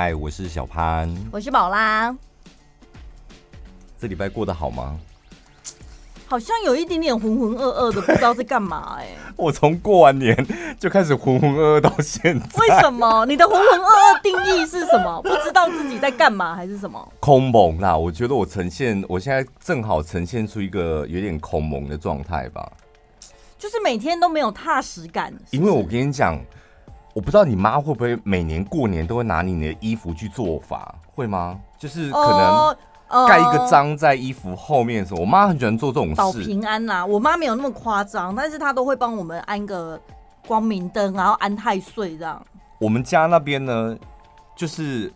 [0.00, 2.16] 嗨，我是小潘，我是宝拉。
[4.00, 4.96] 这礼拜过得好吗？
[6.28, 9.16] 好像有一点点浑浑噩噩的，不知道在干嘛哎、欸。
[9.34, 10.36] 我从过完年
[10.78, 12.46] 就开始浑浑噩噩到现在。
[12.60, 13.26] 为什么？
[13.26, 15.20] 你的浑浑噩噩定义是什么？
[15.26, 17.12] 不知道自己在干嘛还是什么？
[17.18, 22.70] 空蒙啦，我觉得我呈现，我现在正好呈现出一个有点空蒙的状态吧。
[23.58, 25.56] 就是每天都没有踏实感是是？
[25.56, 26.40] 因为我跟你讲。
[27.14, 31.58] 我不知道你妈会不会每年过年都会拿你的衣服去做法，会吗？
[31.76, 32.76] 就是可能
[33.26, 35.20] 盖一个章在衣服后面什么。
[35.20, 37.04] 我妈很喜欢做这种事，保平安呐。
[37.04, 39.98] 我妈没有那么夸张，但是她都会帮我们安个
[40.46, 42.40] 光明灯，然后安太岁这样。
[42.78, 43.96] 我们家那边呢，
[44.54, 45.12] 就是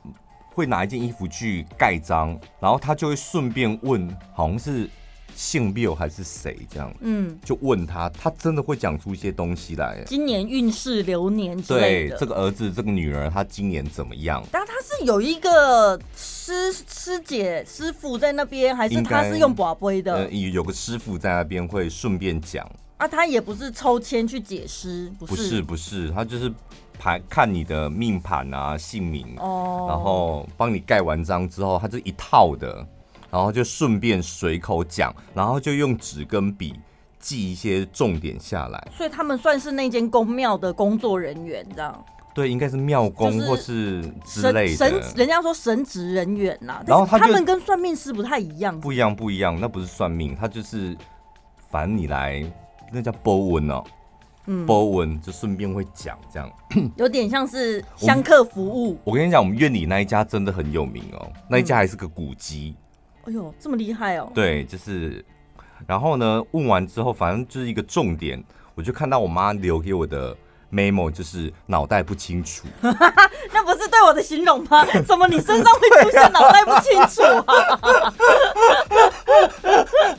[0.54, 4.88] 会拿一件衣服去盖章，然后她就会顺便问，好像是。
[5.34, 6.92] 姓谬还是谁这样？
[7.00, 10.02] 嗯，就问他，他真的会讲出一些东西来。
[10.06, 12.16] 今年运势流年之类的。
[12.16, 14.42] 对，这个儿子，这个女儿，他今年怎么样？
[14.50, 20.14] 但他是有一个师师姐师傅在那边，还是他是用宝贝的？
[20.14, 22.68] 呃，有个师傅在那边会顺便讲。
[22.98, 26.52] 啊，他也不是抽签去解释，不是，不是，不是，他就是
[26.98, 32.86] 盘看你的命盘啊、姓名哦，然后帮你盖完章之后，他这一套的。
[33.32, 36.78] 然后就顺便随口讲，然后就用纸跟笔
[37.18, 38.88] 记一些重点下来。
[38.94, 42.04] 所以他们算是那间宫庙的工作人员，这样？
[42.34, 44.76] 对，应该是庙公或是之类的。
[44.76, 46.82] 神，人家说神职人员呐。
[46.86, 48.78] 然后他，他们跟算命师不太一样。
[48.78, 50.94] 不一样，不一样，那不是算命，他就是
[51.70, 52.44] 反正你来，
[52.92, 53.82] 那叫波纹哦。
[54.46, 56.50] 嗯，波文就顺便会讲这样，
[56.96, 58.98] 有点像是香客服务。
[59.04, 62.74] 我，我跟你讲，我们院里那一家真的很有名哦，那一家还是个古迹。
[63.24, 64.30] 哎呦，这么厉害哦！
[64.34, 65.24] 对，就是，
[65.86, 68.42] 然后呢，问完之后，反正就是一个重点，
[68.74, 70.36] 我就看到我妈留给我的
[70.72, 72.66] memo，就是脑袋不清楚。
[72.82, 74.84] 那不是对我的形容吗？
[75.06, 77.80] 怎么你身上会出现脑袋不清楚啊？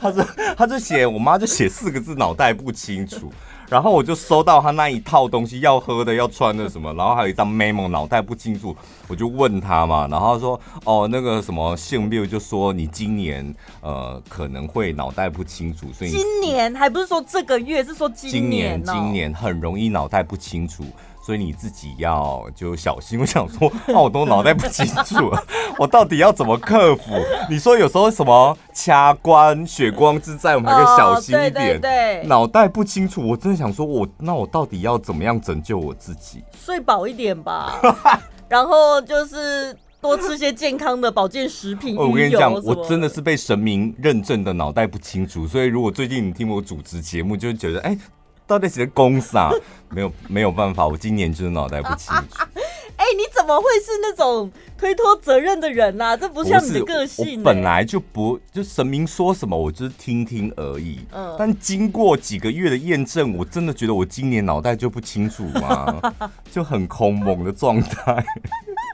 [0.00, 0.22] 他就
[0.56, 3.30] 他就写，我妈就写四个字：脑袋不清楚。
[3.68, 8.76] 然后我就收到他那一套东西，要喝的、要穿的什么，然后还有一张 memo，脑袋不清楚，
[9.08, 20.84] 我就问他嘛，然后他说哦，那个什么姓六就说你今年呃可能会脑袋不清楚，所以今年还不是说这个月，是说今年、哦，今年今年很容易脑袋不清楚。
[21.24, 23.18] 所以你自己要就小心。
[23.18, 25.42] 我想说，那我都脑袋不清楚了，
[25.78, 27.02] 我到底要怎么克服？
[27.48, 31.52] 你说有时候什么掐关、血光之灾，我们还可以小心一点。
[31.52, 36.44] 对对对，脑袋不清楚，我真的想说我，我那我到底要怎么样拯救我自己？
[36.52, 37.80] 睡饱一点吧，
[38.48, 41.96] 然后就是多吃些健康的保健食品。
[41.96, 45.46] 我跟你讲，我真的是被神明认证的脑袋不清楚。
[45.46, 47.90] 所以如果最近你听我主持节目，就会觉得哎。
[47.90, 47.98] 欸
[48.46, 49.50] 到底是公啥？
[49.90, 52.44] 没有没有办法，我今年就是脑袋不清楚。
[52.96, 56.16] 哎、欸，你怎么会是那种推脱责任的人呢、啊？
[56.16, 57.36] 这不像你的个性、欸。
[57.36, 61.00] 我本来就不就神明说什么，我就是听听而已。
[61.12, 61.34] 嗯。
[61.38, 66.00] 但经过几个月的验证，我真的觉得我今年脑袋就不清楚吗？
[66.50, 68.24] 就很空蒙的状态。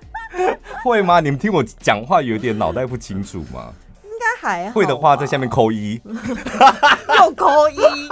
[0.83, 1.21] 会吗？
[1.21, 3.73] 你们听我讲话有点脑袋不清楚吗？
[4.03, 4.73] 应该还好。
[4.73, 6.01] 会的话，在下面扣一。
[6.05, 8.09] 又扣一。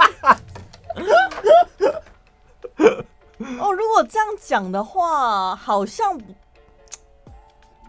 [3.57, 6.19] 哦，如果这样讲的话，好像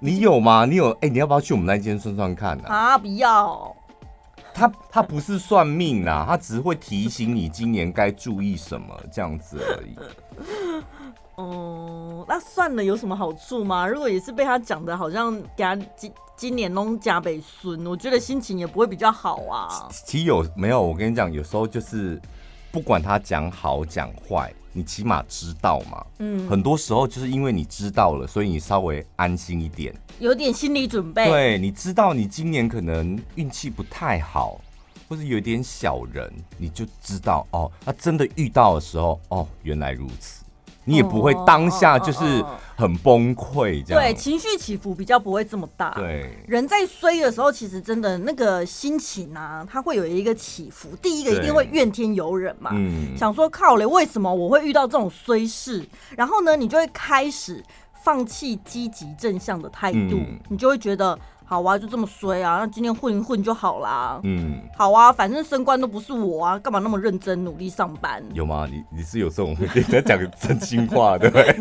[0.01, 0.65] 你有吗？
[0.65, 0.91] 你有？
[0.93, 2.75] 哎、欸，你要不要去我们那间算算看呢、啊？
[2.95, 3.77] 啊，不要。
[4.55, 9.97] 他他不是算命啦，他只是会提醒你今年该注意什么这样子而已。
[11.37, 13.87] 嗯，那算了，有什么好处吗？
[13.87, 19.89] 如果也是被他讲的，好像给他今今年弄加北孙，我觉得心情也不会比较好啊。
[19.91, 20.81] 其实有没有？
[20.83, 22.21] 我跟你讲，有时候就是。
[22.73, 26.07] 不管他讲好讲坏，你起码知道嘛。
[26.19, 31.29] 嗯，很多时候就是因为你知道了，所以你稍微安心一点，有点心理准备。
[31.29, 34.61] 对，你知道你今年可能运气不太好，
[35.09, 37.71] 或是有点小人，你就知道哦。
[37.85, 40.45] 他真的遇到的时候，哦，原来如此。
[40.91, 42.45] 你也不会当下就是
[42.77, 45.93] 很崩溃这样，对，情绪起伏比较不会这么大。
[45.95, 50.89] 对，人在衰的时候，其实真的那个心情啊，它会有一个起伏。
[51.01, 55.87] 第一个一定会怨天尤人嘛，嗯，想说靠嘞，为什么我会遇到这种衰事？
[56.17, 57.63] 然后呢，你就会开始
[58.03, 61.17] 放弃积极正向的态度，嗯，你就会觉得。
[61.51, 62.59] 好啊，就这么衰啊！
[62.61, 64.21] 那今天混一混就好啦。
[64.23, 68.23] 嗯，好啊，反正升官都不是我啊，干嘛那么认真努力上班？
[68.35, 68.69] 有吗？
[68.71, 71.53] 你你是有这种会跟人家讲真心话，对不对？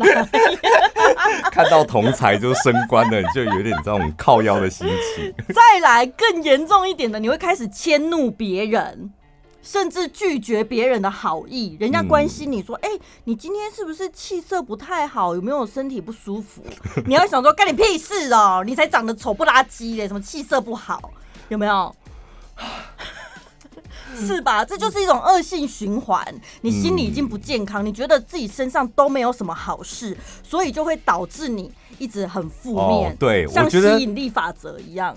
[1.50, 5.34] 看到同才就升官了，你就有点这种靠腰的心情。
[5.48, 9.10] 再来更严重一点的，你会开始迁怒别人。
[9.62, 11.76] 甚至拒绝别人的好意。
[11.78, 15.34] 人家关心你说：“哎、嗯欸，你今天是不是气色不太好？
[15.34, 16.62] 有没有身体不舒服？”
[17.06, 18.62] 你要想说：“干你屁事哦！
[18.64, 21.12] 你才长得丑不拉几的，什么气色不好？
[21.48, 21.94] 有没有？”
[24.16, 24.64] 是吧？
[24.64, 26.22] 这就是一种恶性循环。
[26.62, 33.12] 你心里已经不健康，你觉得自己身上都没有什么好事，所以就会导致你一直很负面。
[33.12, 35.16] 哦、对，像吸引力法则一样。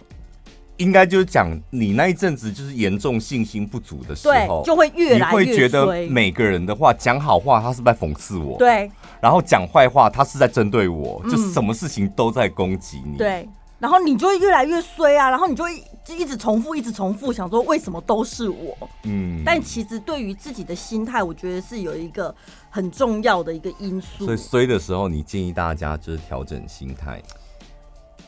[0.77, 5.39] 应该就是讲你那一阵子就是严重信心不足的时候，就会越来越。
[5.41, 8.57] 你会觉得每个人的话讲好话，他是在讽刺我。
[8.57, 8.91] 对。
[9.21, 13.17] 然后讲坏话，他是在针对我，嗯、就什么事情都在攻击你。
[13.17, 13.47] 对。
[13.79, 15.71] 然后你就会越来越衰啊，然后你就会。
[16.05, 18.77] 就一直重复，一直重复，想说为什么都是我？
[19.03, 22.35] 嗯，但其实对于自己的心态，我觉得是有一个
[22.69, 24.25] 很重要的一个因素。
[24.25, 27.23] 所以衰的时候，你建议大家就是调整心态。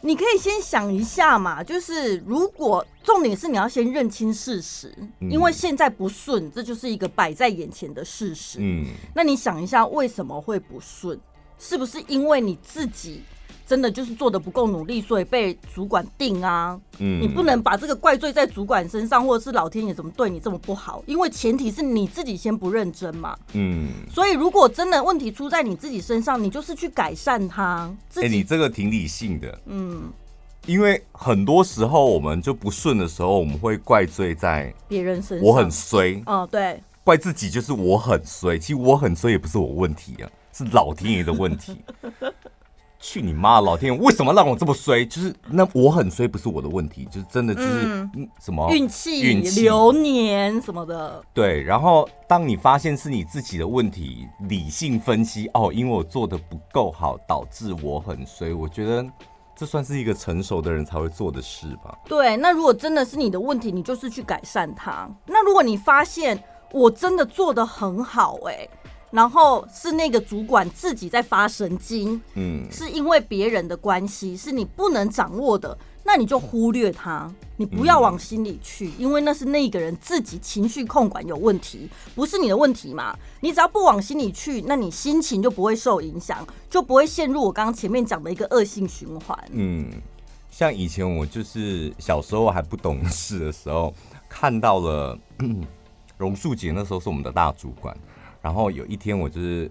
[0.05, 8.59] 你可以先想一下嘛，就是如果重点是你要先认清事实，因为现在不顺，这就是一个摆在眼前的事实。
[8.61, 8.85] 嗯，
[9.15, 11.19] 那你想一下为什么会不顺？
[11.57, 13.23] 是不是因为你自己？
[13.65, 16.79] 真的就是做的不够努力，所以被主管定啊。
[16.99, 21.03] 嗯，你不能把这个怪罪在主管身上，或者是老天爷怎么对你这么不好？
[21.07, 23.35] 因为前提是你自己先不认真嘛。
[23.53, 27.91] 嗯，所以如果真的问题出在你自己身上，你就是去改善它。
[28.15, 29.59] 哎、欸，你这个挺理性的。
[29.65, 30.11] 嗯，
[30.67, 35.47] 因为很多时候我们就不顺的时候，我们会怪罪在别人身上。
[35.47, 36.21] 我很衰。
[36.27, 38.57] 哦，对，怪自己就是我很衰。
[38.57, 41.75] 其实我很衰也不是我问题啊，是老天爷的问题。
[43.07, 43.61] 去你妈！
[43.61, 45.05] 老天，为什么让我这么衰？
[45.05, 48.09] 就是那我很衰，不是我的问题，就是真的就是
[48.41, 51.23] 什么运气、运气、流年什么的。
[51.31, 58.51] 对，然后当你发现是你自己的问题，理性分析哦，因为我做的不够好，导致我很衰。
[58.51, 59.05] 我觉得
[59.55, 61.95] 这算是一个成熟的人才会做的事吧。
[62.05, 65.07] 对，那如果真的是你的问题，你就是去改善它。
[65.27, 68.69] 那如果你发现我真的做的很好，欸，哎。
[69.11, 83.17] 然后是那个主管自己在发神经，嗯，是因为别人的关系，是你不能掌握的，那你就忽略他，你不要往心里去，因为那是那个人自己情绪控管有问题，不是你的问题嘛。
[83.39, 89.37] 你只要不往心里去，那你心情就不会受影响，就不会陷入我刚刚前面讲的一个恶性循环。
[89.51, 89.89] 嗯，
[90.51, 93.93] 像以前我就是小时候还不懂事的时候，
[94.27, 95.17] 看到了
[96.17, 97.95] 榕树姐，那时候是我们的大主管。
[98.45, 99.67] 然后有一天，我就是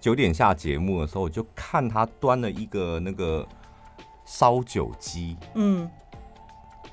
[0.00, 3.46] 九点下节目的时候，我就看他端了一个那个
[4.24, 5.36] 烧酒鸡。
[5.52, 5.86] 嗯，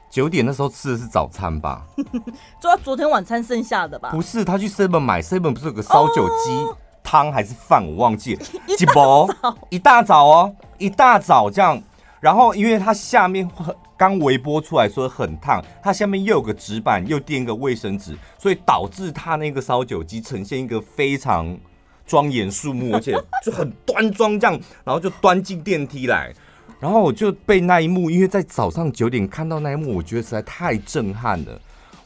[0.09, 1.85] 九点那时候吃的是早餐吧？
[2.59, 4.09] 就他昨天晚餐剩下的吧？
[4.11, 6.67] 不是，他去 seven 买 seven 不是有个烧酒鸡
[7.01, 7.81] 汤还是饭？
[7.87, 8.45] 我忘记了。
[8.67, 11.81] 一大早，一大早哦，一大早这样。
[12.19, 13.73] 然后因为他下面很。
[13.99, 21.59] 刚微波出来说很烫，它下面又有个纸板，又垫个卫生纸，所以导致它那个烧酒鸡呈现一个非常
[22.07, 23.13] 庄严肃穆，而且
[23.43, 26.33] 就很端庄这样，然后就端进电梯来，
[26.79, 31.59] 然后我就被那一幕，因为在早上九点看到那一幕，我觉得实在太震撼了。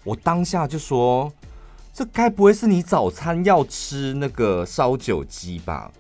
[0.04, 1.32] 我当下就说
[1.94, 5.92] ：“这该不会是你早餐要吃那个烧酒鸡吧？”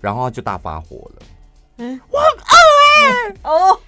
[0.00, 1.22] 然后他就大发火了。
[1.76, 2.54] 嗯，我很饿
[2.96, 3.78] 哎、欸，哦。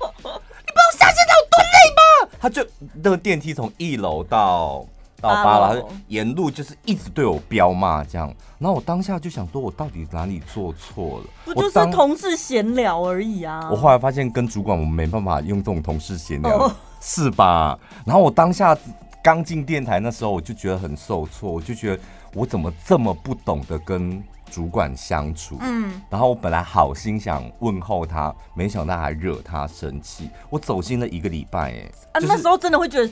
[0.70, 2.38] 你不用下现在有多累吗？
[2.38, 2.64] 他就
[3.02, 4.86] 那个电梯从一楼到
[5.20, 8.32] 到八楼，他沿路就是一直对我飙骂这样。
[8.58, 11.24] 然后我当下就想说，我到底哪里做错了？
[11.44, 13.68] 不就是同事闲聊而已啊？
[13.70, 17.76] 我后来发现跟主管我们没办法用这种同事闲聊，哦，是吧？
[18.04, 18.76] 然后我当下
[19.22, 22.02] 刚进电台那时候，我就觉得很受挫，我就觉得
[22.34, 24.22] 我怎么这么不懂得跟。
[24.50, 30.28] 主管相处，嗯，然后我本来好心想问候他，没想到还惹他生气。
[30.50, 33.10] 我走心了一个礼拜，哎，啊，那时候真的会觉得。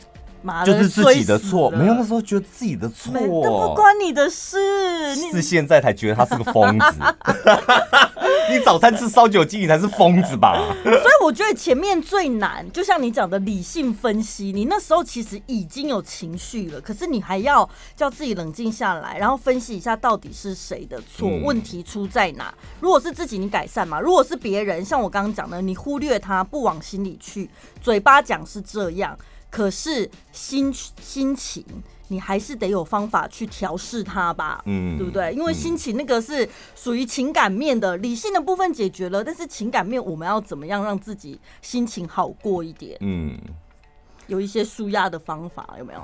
[0.64, 3.12] 就是自己的错，没有那时候觉得自己的错，
[3.44, 4.58] 都不关你的事。
[5.32, 6.86] 是现在才觉得他是个疯子。
[8.50, 10.56] 你早餐吃烧酒鸡，你才是疯子吧？
[10.82, 14.52] 所以我觉得前面最难，就像你讲的理性分析。
[14.52, 22.54] 你那时候其实已经有情绪了，可是你还要叫自己冷静下来，然后分析一下到底是谁的错，问题出在哪？
[22.80, 27.50] 如果是自己，你改善嘛；如果是别人，像我刚刚讲的，你忽略他，不往心里去，
[27.82, 29.14] 嘴巴讲是这样。
[29.50, 31.64] 可是心心情，
[32.08, 35.32] 你还是得有方法去调试它吧，嗯，对不对？
[35.32, 42.96] 因为心情那个是属于情感面的，理性的部分解决了，但是情感面我们要怎么样让自己心情好过一点？
[43.00, 43.38] 嗯，
[44.26, 46.00] 有一些舒压的方法有没有？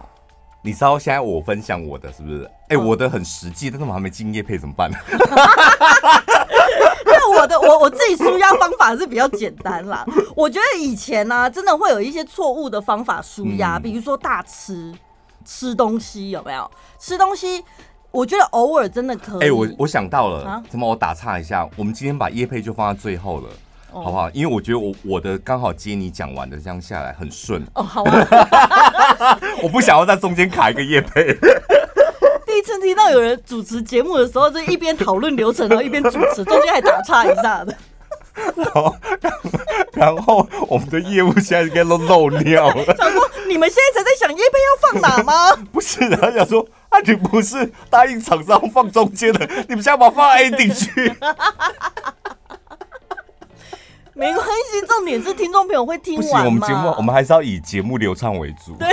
[0.62, 2.44] 你知道现在我分享我的是不是？
[2.44, 4.96] 哎、欸，我的很实际，但是我还没进业配怎么办呢？
[7.36, 10.04] 我的我我自己舒压方法是比较简单啦。
[10.36, 14.92] 我觉得以前呢、啊，真的会有一些错误的方法舒压，比如说大吃。
[15.46, 16.70] 吃东西有没有？
[16.98, 17.62] 吃东西，
[18.10, 19.40] 我觉得偶尔真的可以。
[19.42, 21.68] 哎、欸，我我想到了，怎么我打岔一下？
[21.76, 23.48] 我们今天把叶配就放在最后了，
[23.92, 24.30] 哦、好不好？
[24.30, 27.62] 因为我觉得我我的刚好接你讲完的，这样下来很顺。
[27.74, 29.38] 哦，好啊。
[29.62, 31.36] 我不想要在中间卡一个叶配。
[32.54, 37.76] 第一次听到有人主持节目的时候，就一边讨论流程，然后一边主持，中间还打岔一下的。
[38.54, 38.96] 然后，
[39.92, 42.84] 然后我们的业务现在应该都漏尿了。
[42.94, 45.52] 想说，你们现在才在想叶配要放哪吗？
[45.72, 51.12] 不是，他想说，啊，你不是答应厂商放中间的，你们现在把放 ending 去。
[54.14, 56.44] 没关系，重点是听众朋友会听完。
[56.44, 58.76] 我们节目，我们还是要以节目流畅为主。
[58.78, 58.88] 对。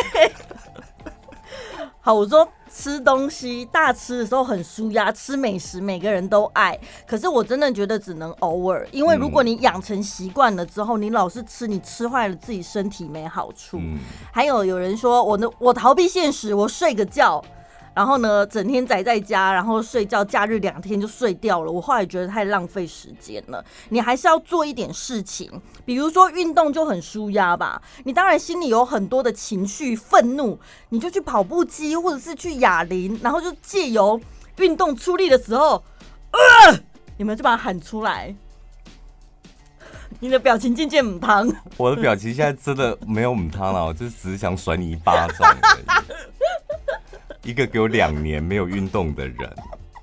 [1.99, 2.51] 好，我说。
[2.81, 6.75] 吃东西大吃的时候很舒压，吃美食每个人都爱。
[7.05, 13.77] 可是我真的觉得只能偶尔，因为如果你养成习惯了之后，你老是吃，你吃坏了自己身体没好处。
[13.77, 13.99] 嗯、
[14.31, 17.39] 还有有人说我呢，我逃避现实，我睡个觉。
[17.93, 21.71] 然后呢，整天宅在家，然后睡觉，假日两天就睡掉了。
[21.71, 23.63] 我后来觉得太浪费时间了。
[23.89, 25.51] 你还是要做一点事情，
[25.83, 27.81] 比如说运动就很舒压吧。
[28.05, 30.57] 你当然心里有很多的情绪、愤怒，
[30.89, 34.19] 你就去跑步机，或者是去哑铃，然后就借由
[34.57, 35.83] 运动出力的时候，
[36.31, 36.79] 呃，
[37.17, 38.33] 有没有就把它喊出来？
[40.21, 41.51] 你的表情渐渐母汤。
[41.77, 45.57] 我的表情现在真的没有母汤了，我就只是想甩你一巴掌。
[47.43, 49.49] 一个给我两年没有运动的人，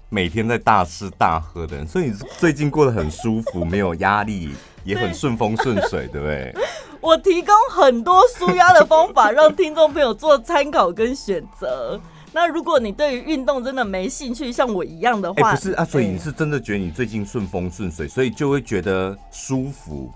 [0.08, 4.50] 每天在大吃大喝的人，所以你最近过得很舒服，没有压力，
[4.82, 6.52] 也很顺风顺水，对不对？
[7.00, 12.00] 我提供很多舒压的方法，让听众朋友做参考跟选择。
[12.32, 20.10] 那如果你对于运动真的没兴趣，像我一样的话，欸、不是啊，所以你是真的觉得你最近顺风顺水，所以就会觉得舒服。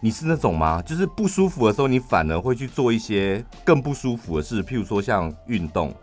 [0.00, 0.82] 你是那种吗？
[0.82, 5.94] 就是不舒服的时候，你反而会去做一些更不舒服的事，譬如说像运动。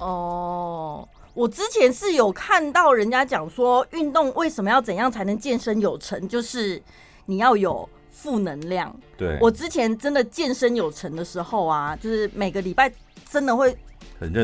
[0.00, 6.82] 哦，我之前是有看到人家讲说，运动为什么要怎样才能健身有成，就是
[7.26, 8.94] 你要有负能量。
[9.16, 12.92] 对，我之前真的健身有成的时候啊，就是每个礼拜
[13.28, 13.76] 真的会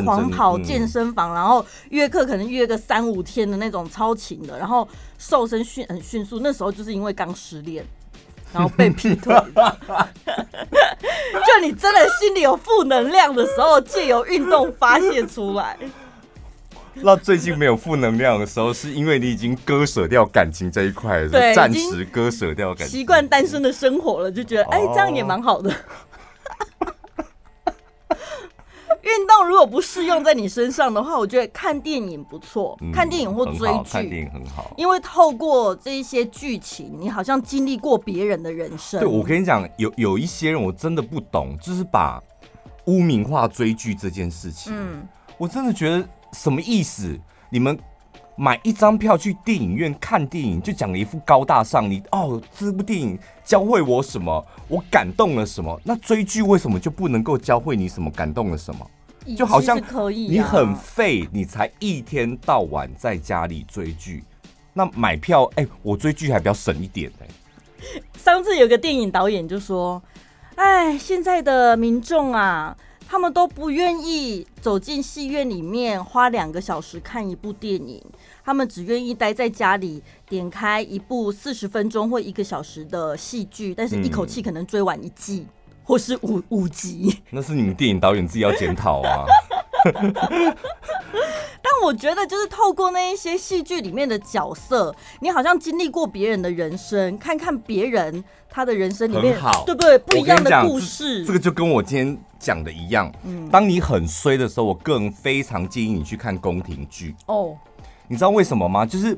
[0.05, 4.87] 狂跑健身房，然后约课可能约个三五天的那种超勤的，然后
[5.19, 6.41] 瘦身迅很迅速。
[6.41, 7.85] 那时候就是因为刚失恋。
[8.53, 9.61] 然后被劈腿，就
[11.61, 15.77] 你真的心里有负能量的时候，借由运动发泄出来。
[16.95, 25.71] 那最近没有负能量的时候，是因为你已经割舍掉感情这一块暂时割舍掉感情，习惯单身的生活了，就觉得哎，这样也蛮好的。
[29.07, 38.99] 运动如果不适用在你身上的话，我觉得看电影不错，嗯、看电影或追剧，看电影很好，因为透过这一些剧情，你好像经历过别人的人生。
[38.99, 42.21] 对，我跟你讲，有有一些人我真的不懂，就是把
[42.87, 45.07] 污名化追剧这件事情，嗯，
[45.39, 47.17] 我真的觉得什么意思？
[47.49, 47.79] 你们
[48.37, 54.45] 买一张票去电影院看电影，就讲了一副高大上，你哦，这部电影教会我什么？
[54.67, 55.81] 我感动了什么？
[55.85, 58.11] 那追剧为什么就不能够教会你什么？
[58.11, 58.85] 感动了什么？
[59.35, 59.77] 就好像
[60.11, 64.23] 你很废，你才一天到晚在家里追剧，
[64.75, 68.03] 那买票哎、欸，我追剧还比较省一点哎、欸。
[68.17, 70.03] 上次有个电影导演就说
[70.57, 72.77] ：“哎，现在的民众啊，
[73.09, 78.03] 他们都不愿意走进戏院里面花两个小时看一部电影，
[78.45, 85.41] 他们只愿意待在家里点开一部四十分钟或一个小时的戏剧，但是一口气可能追完一季。
[85.41, 85.49] 嗯”
[85.87, 89.25] 或是五五集，那是你们电影导演自己要检讨啊。
[91.63, 99.97] 但我觉得，就是透过那一些戏剧里面的角色，你好像经历过别人的人生，看看别人他的人生里面，好对不对？
[99.99, 101.25] 不一样的故事。
[101.25, 103.13] 这个就跟我今天讲的一样。
[103.25, 107.15] 嗯，当你很衰的时候，我个人非常建议你去看宫廷剧。
[107.27, 107.57] 哦，
[108.09, 108.85] 你知道为什么吗？
[108.85, 109.17] 就是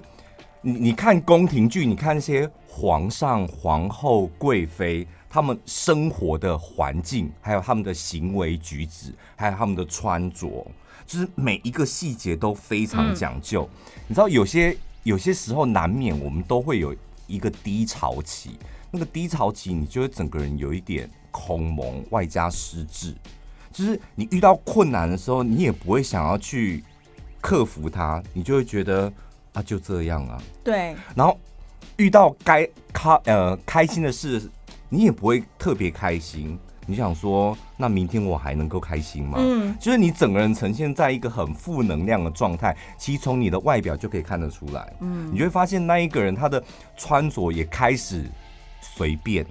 [0.61, 5.07] 你你看宫廷剧，你看那些皇上、皇后、贵妃。
[5.31, 10.67] 他们生活的环境，还有他们的行为举止，还有他们的穿着，
[11.07, 13.69] 就是每一个细节都非常讲究。
[13.75, 18.59] 嗯、你知道，有些有些时候难免我们都会有一个低潮期，
[18.91, 23.15] 那个低潮期，你就会整个人有一点空蒙，外加失智。
[23.71, 26.83] 就是你遇到困难的时候，你也不会想要去
[27.43, 29.13] 克服它，你就会觉得
[29.53, 30.43] 啊，就这样啊。
[30.65, 30.97] 对。
[31.15, 31.39] 然后
[31.99, 34.51] 遇到该开呃开心的事。
[34.89, 39.37] 你也不会特别开心，你想说，那明天我还能够开心吗？
[39.39, 44.93] 嗯，就是你整个人呈现在一个很负能量的状态，其实从你的外表就可以看得出来。
[45.01, 46.63] 嗯，你会发现那一个人他的
[46.97, 48.25] 穿着也开始
[48.81, 49.45] 随便，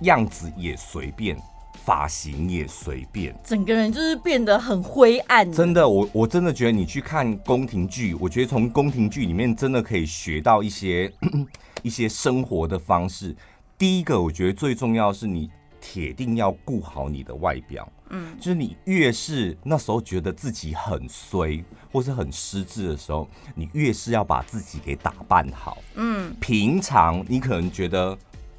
[0.00, 1.36] 样子也随便，
[1.84, 5.52] 发型也随便，整个人就是变得很灰暗。
[5.52, 11.12] 真的，我我真的觉得你去看宫廷剧，我觉得从宫廷剧里面真的可以学到一些
[11.82, 13.36] 一些生活的方式。
[13.80, 17.90] 第一个，我觉得最重要的是你铁定要顾好你的外表。
[18.10, 25.78] 嗯，就是你越是那时候觉得自己很衰或是很失智的时候，你越是要把自己给打扮好。
[25.94, 28.14] 嗯，平常你可能觉得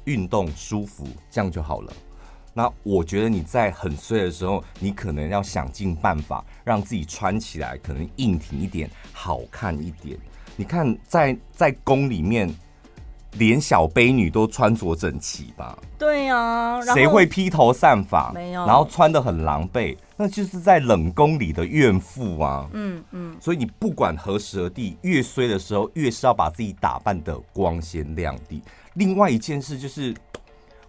[0.06, 1.92] 运动舒服，这样就好了。
[2.52, 10.18] 那我觉得你在很衰的时候，你可能要想尽办法让自己穿起来可能硬挺一点，好看一点。
[10.56, 12.52] 你看在，在在宫里面，
[13.38, 15.78] 连小卑女都穿着整齐吧？
[15.98, 18.32] 对啊，谁会披头散发？
[18.32, 22.68] 没有，然后穿的很狼狈，那就是在冷宫里的怨妇啊。
[22.72, 23.36] 嗯嗯。
[23.40, 28.62] 所以你不管何时何地，越衰的时候，越是要把自己打扮的光鲜亮丽。
[28.94, 30.14] 另外一件事就是。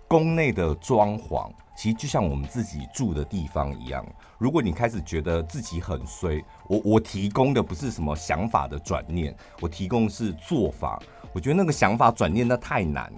[0.05, 4.05] 宫内的装潢其实就像我们自己住的地方一样。
[4.37, 11.01] 如果你开始觉得自己很衰，我我提供的不是什么想法的转念，我提供的是做法。
[11.33, 13.11] 我觉得那个想法转念那太难，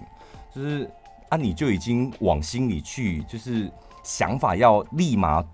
[0.54, 0.90] 就是
[1.28, 3.70] 啊，你就已经往心里去，就是
[4.02, 5.44] 想法要立马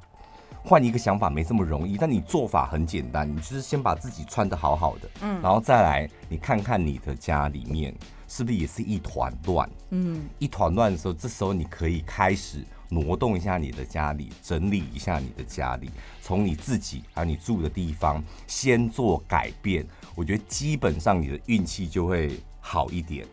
[0.64, 1.97] 换一个想法没这么容易。
[1.97, 7.95] 但你做法很简单，你就是先把自己穿的好好的，嗯，然后再来你看看你的家里面。
[8.28, 9.69] 是不是也是一团乱？
[9.90, 15.90] 嗯，一团乱的时候，这时候你可以开始挪动一下你的家里，整理一下你的家里，
[16.23, 19.87] 从你自己还有你住的地方先做改变。
[20.14, 23.26] 我觉得基本上你的运气就会好一点。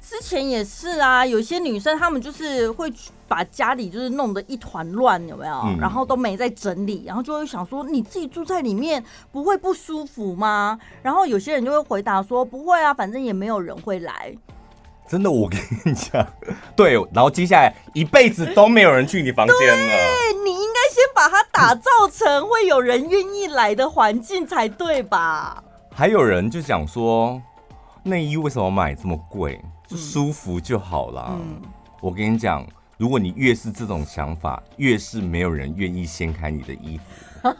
[0.00, 2.90] 之前也是啊，有些女生她们就是会
[3.26, 5.54] 把家里就是弄得一团乱，有没有？
[5.66, 10.78] 嗯、然后都没在整理，然后就会想说，你自己住在里面不会不舒服吗？
[11.02, 14.34] 然后有些人就会回答说，不会啊，反正也没有人会来。
[15.06, 16.26] 真的，我跟你讲，
[16.74, 19.74] 对，然后接下来一辈子都没有人去你房间了。
[19.74, 25.62] 对，你应该先把它打造成会有人愿意来的环境才对吧？
[25.90, 27.42] 还有人就讲说，
[28.08, 29.60] 内衣为什么买这么贵？
[29.90, 31.26] 舒服就好了。
[31.30, 31.60] 嗯，
[32.00, 32.66] 我跟你讲，
[32.96, 37.48] 如果你越是这种想法，越是没有人愿意掀开你的衣服。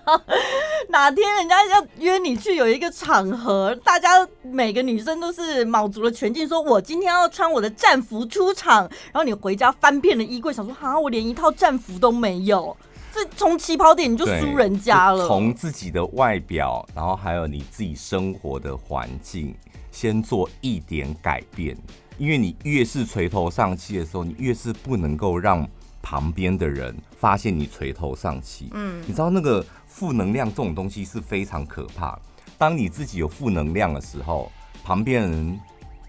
[0.90, 12.74] 哪天人家要约你去有一个场合，大家每个女生都是卯足了全劲，说我今天要穿我的战服出场，然后你回家翻遍了衣柜，想说哈，我连一套战服都没有，
[13.12, 15.26] 这从起跑点你就输人家了。
[15.26, 19.54] 从自己的外表，然后还有你自己生活的环境，
[19.98, 21.76] 先做一点改变。
[22.18, 25.68] 因为你越是垂头丧气的时候，你越是不能够让
[26.00, 28.70] 旁边的人发现你垂头丧气。
[28.74, 32.16] 嗯，你知道那个负能量这种东西是非常可怕。
[32.56, 34.52] 当你自己有负能量的时候，
[34.84, 35.60] 旁边人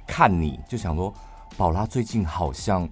[0.05, 1.11] 看你就想说
[1.57, 2.87] ：“宝拉最近好像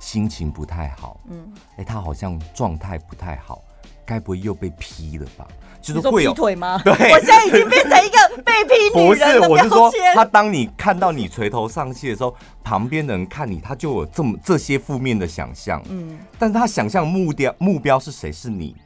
[0.00, 3.62] 心情不太好。”嗯，哎，他好像状态不太好，
[4.04, 5.46] 该不会又被劈了吧？
[5.80, 6.80] 就是会有劈腿吗？
[6.84, 9.40] 对， 我现在已经变成一个被劈女人的。
[9.46, 15.82] 不是，我是说，他当你看到你垂头丧气的时候，旁边的人看你，他就有这么这些负面的想象。
[15.88, 18.30] 嗯，但是他想象目标目标是谁？
[18.30, 18.76] 是你。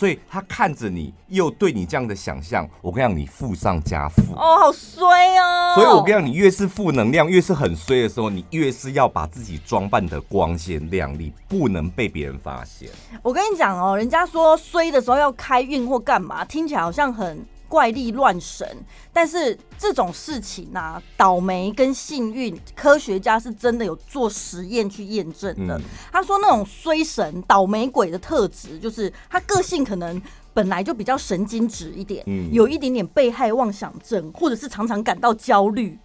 [0.00, 5.74] 所以他看着你，又对你这样的想象，我跟你讲，你负上加负哦，好衰哦。
[5.74, 12.88] 所以我跟你讲，你越是负能量，越是很衰的时候，你越是要把自己装扮得光鲜亮丽，不能被别人发现。
[13.20, 17.44] 我跟你讲哦，人家说衰的时候要开运或干嘛，听起来好像很。
[17.70, 18.66] 怪力乱神，
[19.12, 25.78] 但是这种事情呢、啊，倒霉跟幸运，科学家是真的有做实验去验证的。
[25.78, 30.20] 嗯、他说，那种衰神、倒霉鬼的特质，就是他个性可能
[30.52, 35.96] 本来就比较神经质一点，嗯、有一点点被害妄想症，或者是常常感到焦虑。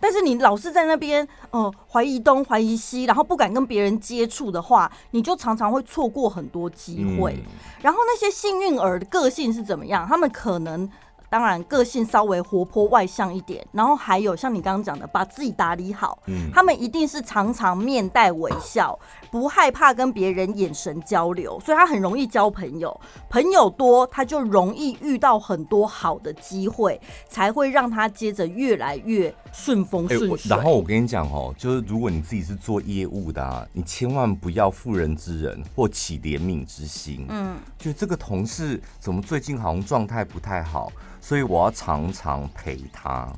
[0.00, 7.32] 但是你老是在那边，哦、呃，怀疑东怀疑西，然后不敢跟别人接触的话，你就常常会错过很多机会。
[7.34, 10.06] 嗯、然后那些幸运儿的个性是怎么样？
[10.06, 10.90] 他们可能。
[11.34, 16.16] 当然，个性稍微活泼外向一点，然后还有像你刚刚讲的，把自己打理好。
[16.26, 18.96] 嗯，他们一定是常常面带微笑，
[19.32, 23.00] 不害怕跟别人眼神交流，所以他很容易交朋友。
[23.28, 30.50] 朋友多，他就容易遇到很多好的机会，才会让他接着越来越顺风顺水。
[30.50, 37.24] 然后我跟你讲哦，就是如果你自己是做业务的啊，你千万不要妇人之仁或起怜悯之心。
[37.28, 40.92] 嗯，就这个同事怎么最近好像状态不太好。
[41.20, 43.32] 所以我要常常陪他，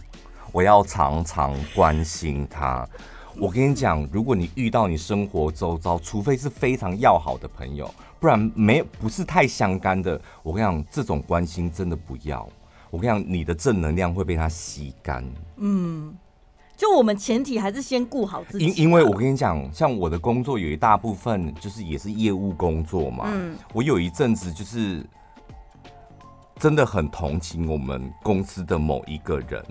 [0.50, 2.84] 我要常常关心他。
[3.38, 10.20] 我跟你讲，如果你遇到你生活周遭，除非是非常要好的朋友，不然没不是太相干的。
[10.42, 12.48] 我跟你讲，这种关心真的不要。
[12.90, 15.24] 我跟你讲，你的正能量会被他吸干。
[15.56, 16.16] 嗯。
[16.76, 18.66] 就我们前提还是先顾好自己。
[18.66, 23.24] 因因为我跟你讲，像我的工作有一大部分就是也是业务工作嘛。
[23.28, 23.56] 嗯。
[23.72, 25.02] 我有一阵子就是
[26.58, 29.64] 真的很同情我们公司的某一个人，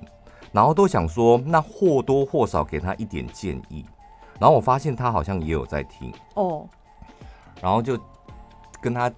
[0.52, 3.86] 然后都想说，那或多或少给他一点建议。
[4.40, 6.68] 然后我发现他好像也有在听哦，
[7.62, 7.98] 然后就
[8.82, 9.12] 跟他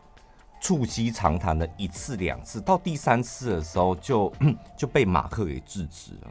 [0.60, 4.32] 促膝长谈了一次两次，到第三次的时候就
[4.78, 6.28] 就被马克给制止了。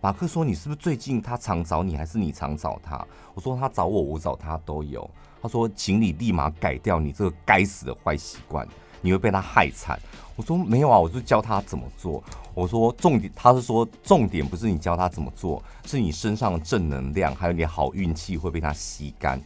[0.00, 3.02] 马克说：“你是不是最近他常找你，还是你常找他？”
[3.34, 5.08] 我说：“他找我，我找他都有。”
[5.40, 8.68] 他说：“请你立马改掉你这个该死的坏习惯，
[9.00, 9.98] 你会被他害惨。”
[10.36, 19.40] 我说：“没有啊，我就教他怎么做。”我说：“重点，他是说重点不是你教他怎么做，是你身上的正能量还有你好运气会被他吸干。”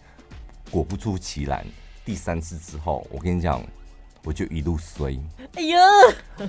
[0.73, 1.65] 果不出其然，
[2.05, 3.63] 第三次之后，我跟你讲，
[4.29, 5.19] 我就一路衰。
[5.55, 5.79] 哎呀，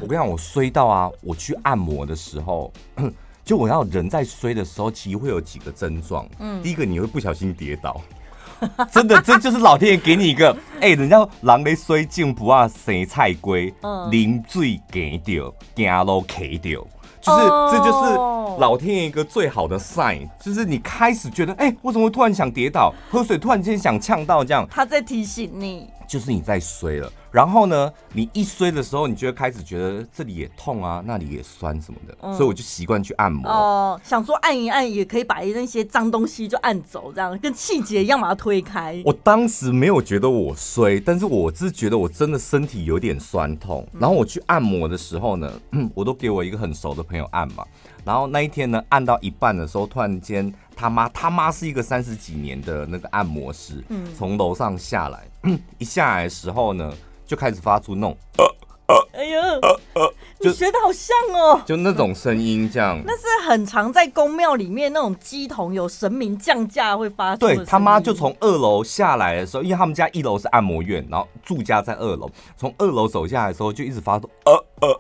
[0.02, 2.74] 我跟你讲，我衰到啊，我去按摩的时候。
[3.46, 6.28] 就我要人在衰的时候，其实会有几个症状。
[6.40, 8.00] 嗯，第一个你会不小心跌倒，
[8.92, 13.74] 真的，这就是老天爷给你一个， 哎、欸，人家狼狈衰进不啊生菜龟，
[14.12, 16.86] 零醉给掉，走路卡掉，
[17.22, 18.14] 就是、哦、这就是
[18.60, 25.90] 老天爷一个最好的 sign，就是你开始觉得，哎、欸，我怎么会突然想跌倒，喝水突然间想呛到这样，他在提醒你。
[26.10, 33.48] 就是你在衰了，然后呢，你一衰的时候，你就会开始觉得这里也痛啊，那里也酸什么的，嗯、所以我就习惯去按摩。
[33.48, 39.00] 哦、呃，想说按一按也可以把那些脏东西就按走，这样跟气节一样把它推开。
[39.06, 43.88] 我当时没有觉得我衰，但是我是觉得我真的身体有点酸痛。
[44.00, 45.54] 然后我去按摩的时候呢，
[45.94, 47.64] 我都给我一个很熟的朋友按嘛。
[48.10, 55.28] 然后那一天呢，按到一半的时候，突然间他妈他妈是一个三十几年的那个按摩师，嗯，从楼上下来，
[55.78, 56.92] 一下来的时候呢，
[57.28, 58.46] 就开始发出那种，呃
[58.88, 63.00] 呃，哎呀，呃呃，你学的好像哦，就那种声音这样。
[63.06, 67.42] 那是很常在宫庙里面那种鸡童有神明降驾会发出。
[67.42, 75.00] 对，他妈就从二楼下来的时候，因为他们家一楼是按摩院，然后住家在二楼，从二楼走下来的时候就一直发出，呃呃。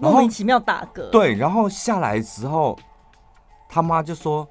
[0.00, 2.78] 莫名其妙打嗝，对，然后下来之后，
[3.68, 4.46] 他妈就说：“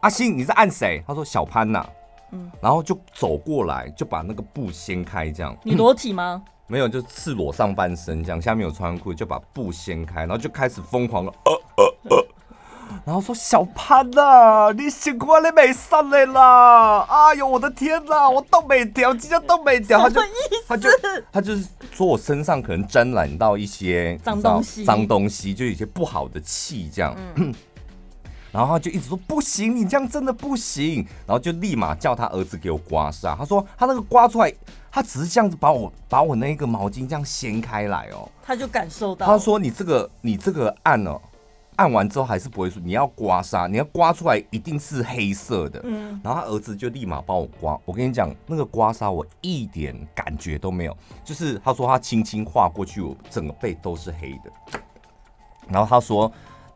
[0.00, 1.84] 阿星，你在按谁？”他说：“小潘呐。”
[2.30, 5.56] 嗯，然后就走过来，就把那个布掀开，这样。
[5.62, 6.42] 你裸体吗？
[6.68, 12.26] 没有，就赤裸上半身，这样下面有穿裤，就把布掀开，然后就开始疯狂的呃呃呃。
[13.04, 17.00] 然后说：“小潘呐、啊，你醒过来没上来啦？
[17.08, 20.20] 哎呦，我的天呐，我都没掉，今天都没掉。”他就
[20.68, 20.88] 他就
[21.32, 27.16] 他就是说我身上可能沾染到一些脏东西，脏东西就有一些不好的气这样。
[27.36, 27.54] 嗯、
[28.52, 33.34] 然后他就一直说：“不行，你这样真的不行。”然后就立马叫他儿子给我刮痧。
[33.36, 34.52] 他说他那个刮出来，
[34.90, 39.24] 他只是这样子把我把我那个毛巾这样掀开来哦，他就感受到。
[39.26, 41.18] 他说：“你这个你这个按哦。”
[41.78, 45.80] 按完之后还是不会说，你要刮痧，你要刮出来一定是黑色的。
[45.84, 47.78] 嗯，然后他儿子就立马帮我刮。
[47.84, 54.80] 我跟你讲，那个刮痧我一点感觉都没有，就是他说他轻轻划过去，我整个背都是黑的。
[55.68, 56.30] 然后他说。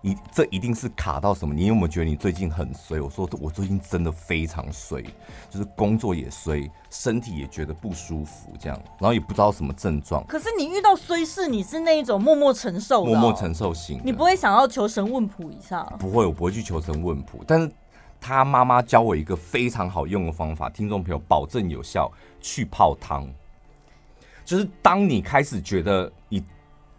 [0.04, 1.54] 你这一定是卡到什么？
[1.54, 3.00] 你有没有觉得你最近很衰？
[3.00, 5.00] 我说我最近真的非常衰，
[5.48, 10.26] 就是工作也衰，身体也觉得不舒服，这样，然后也不知道什么症状。
[10.26, 15.84] 可是你遇到衰事，你是那一种默默承受的，默默承受型，你不会想要求神问卜一下？
[16.00, 17.38] 不会，我不会去求神问卜。
[17.46, 17.70] 但是
[18.20, 22.10] 他妈妈教我一个非常好用的方法，听众朋友保证有效，
[22.40, 23.32] 去泡汤。
[24.44, 26.42] 就是当你开始觉得你。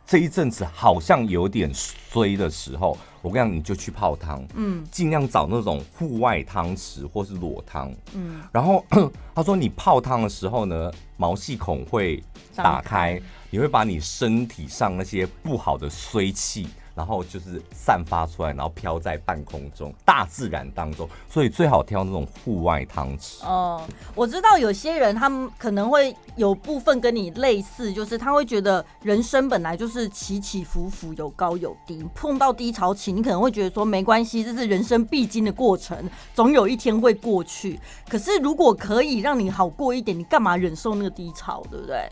[0.06, 8.86] 这一阵子好像有点衰的时候，我跟你讲，你就去泡汤，嗯，尽量找那种户外汤池或是裸汤，嗯，然后
[9.34, 12.22] 他说你泡汤的时候呢，毛细孔会
[12.56, 16.68] 打开，你会把你身体上那些不好的衰气。
[16.96, 23.44] 然后就是散发出来，然后飘在半空中，大自然当中，所以最好挑那种户外汤池。
[23.46, 23.82] 哦，
[24.16, 35.98] 我知道有些人他们可能会有部分跟你类似，就是他会觉得人生本来就是起起伏伏，有高有低，碰到低潮期，你可能会觉得说没关系，这是人生必经的过程，
[36.34, 37.80] 总有一天会过去。
[38.08, 42.10] 可是如果可以让你好过一点，你干嘛忍受那个低潮，对不对？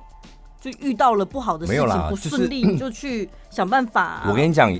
[0.61, 4.25] 就遇到了不好的事情不顺利，就是，你就去想办法，啊。
[4.29, 4.71] 我跟你讲，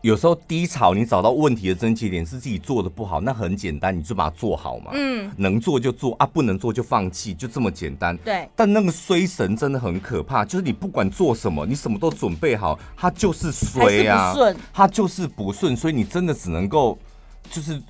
[0.00, 4.92] 有时候低潮，你找到问题的症结点是自己做的不好，那很简单，你就把它做好嘛。
[4.94, 8.16] 嗯，能做就做啊，不能做就放弃，就这么简单。
[8.18, 8.48] 对。
[8.54, 14.32] 但那个衰神真的很可怕，就是你不管做什么，你什么都准备好，它就是衰啊，
[14.72, 16.96] 它就是不顺，所以你真的只能够
[17.50, 17.82] 就是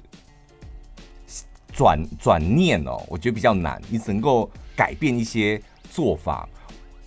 [1.74, 6.48] 转转念哦，我觉得比较难，你只能够改变一些做法。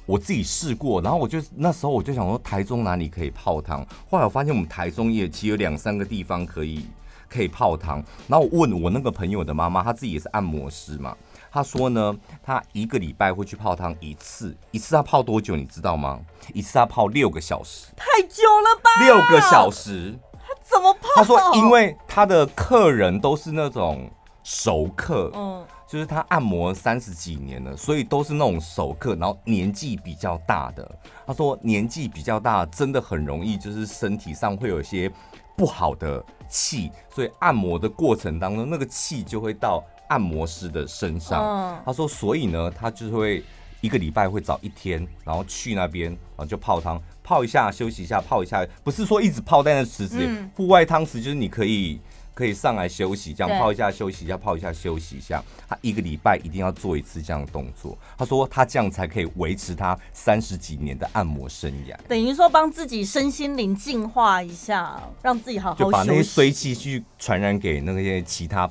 [0.08, 3.86] 我自己试过，然后我就那时候我就想说，台中哪里可以泡汤？
[4.10, 6.86] 后来我发现我们台中也其实有两三个地方可以
[7.28, 8.02] 可以泡汤。
[8.26, 11.14] 然后我问我那个朋友的妈妈，她自己也是按摩师嘛，
[11.52, 16.18] 她说呢，她一个礼拜会去泡汤一次，一次她泡多久你知道吗？
[16.54, 19.06] 一次她泡六个小时，太久了吧？
[19.06, 21.10] 六个小时，她怎么泡？
[21.16, 24.10] 她说因为她的客人都是那种
[24.42, 25.66] 熟客，嗯。
[25.88, 31.00] 就是他按摩三十几年了，所以都是那种熟客，然后年纪比较大的。
[31.26, 35.10] 他说年纪比较大，真的很容易就是身体上会有一些
[35.56, 41.82] 不好的气，所以按摩的过程当中，那个气就会到按摩师的身上。
[41.86, 43.42] 他说，所以呢，他就会
[43.80, 52.02] 一个礼拜会找一天，然后去那边，然后就泡汤，泡一下休息一下，泡一下，不是说一直泡在那池子里，户外汤池就是你可以。
[52.38, 55.44] 可以上来休息，这样泡一下休息一下，泡一下休息一下。
[55.68, 57.98] 他一个礼拜一定要做一次这样的动作。
[58.16, 61.98] 他说他这样才可以维持他三十几年的按摩生涯。
[62.08, 68.70] 等于说帮自己身心灵净化一下，让自己好好就把那些衰气去传染给那些其他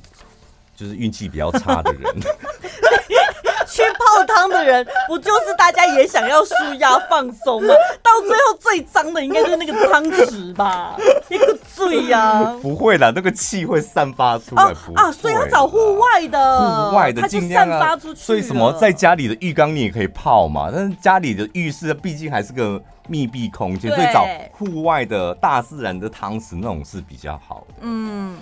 [0.77, 2.03] 就是运气比较差的人。
[3.69, 7.75] 去泡汤的人，不就是大家也想要舒压放松吗？
[8.01, 10.97] 到最后最脏的应该就是那个汤池吧？
[11.29, 12.57] 一个醉呀！
[12.63, 14.63] 不会啦，那个气会散发出来。
[14.65, 17.95] 啊，啊，所以要找户外的，户外的尽量啊。
[18.15, 27.75] 所以什么，在家里的浴缸你也可以泡嘛，但是家里的浴室毕竟还是个密闭空间，所以找户外的大自然的汤池那种是比较好的。
[27.83, 28.37] 嗯。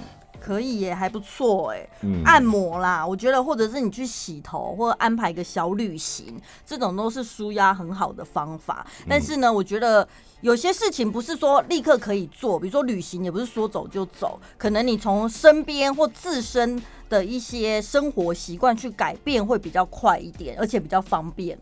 [0.45, 1.89] 可以耶，还不错哎。
[2.03, 8.87] 嗯，按摩啦，我觉得或者是你去洗头，或者安排一个小旅行，这种都是舒压很好的方法。
[9.09, 10.07] 但是呢，我觉得
[10.43, 14.39] 有些事情不是说立刻可以做，比如说旅行，也不是说走就走。
[14.59, 21.59] 可能你从身边或自身的一些生活习惯去改变，会比较快一点，而且比较方便。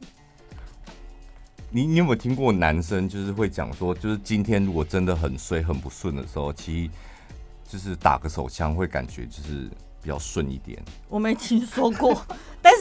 [1.71, 6.91] 你你有没有听过男生就是会讲说，就是今天如果真的很衰很不顺的时候，其实。
[7.73, 9.67] 就是打个手枪会感觉就是
[10.03, 10.79] 比较顺一点。
[11.09, 12.15] 我没听说过，
[12.61, 12.81] 但是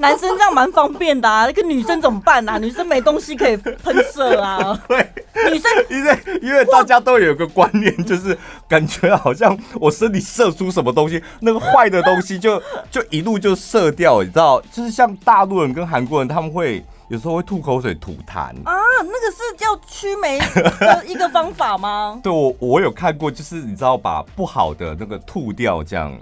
[0.00, 1.46] 男生这样蛮方便的啊。
[1.46, 2.58] 那个女生怎么办啊？
[2.58, 4.76] 女生没东西可以喷射啊。
[4.88, 5.08] 对，
[5.52, 14.60] 女生 因为因为大家都有个观念，就是感觉好像我身体射出什么东西，那个坏的东西就就一路就射掉，你知道？
[14.72, 16.84] 就是像大陆人跟韩国人他们会。
[17.08, 20.38] 有时候会吐口水、吐痰啊，那个是叫驱霉
[20.80, 22.18] 的一个方法吗？
[22.24, 26.18] 对，我我有看过，就是你知道把不好的那个吐掉这样。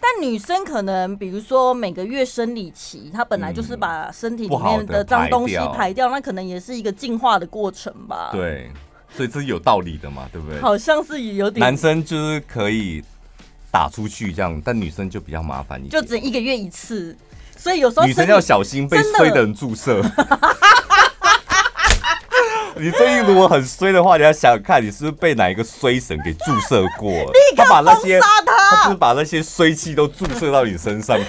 [0.00, 8.30] 但女生可能，比如说每个月生理期，她本来就是把身体里面的脏东西排掉，那可能也是一个进化的过程吧。
[8.32, 8.70] 对，
[9.14, 10.58] 所以这是有道理的嘛，对不对？
[10.60, 11.60] 好像是有点。
[11.60, 13.02] 男生就是可以
[13.70, 17.14] 打出去这样，但女生就比较麻烦一点，就只一个月一次。
[17.58, 20.00] 所以有时候女生要小心被衰的人注射。
[22.80, 27.32] 你最近如果很衰的话，你要想想看，你是不是被哪一个衰神给注射过了？
[27.56, 31.24] 他把那些，他就是把那些衰气都注射到你身上去。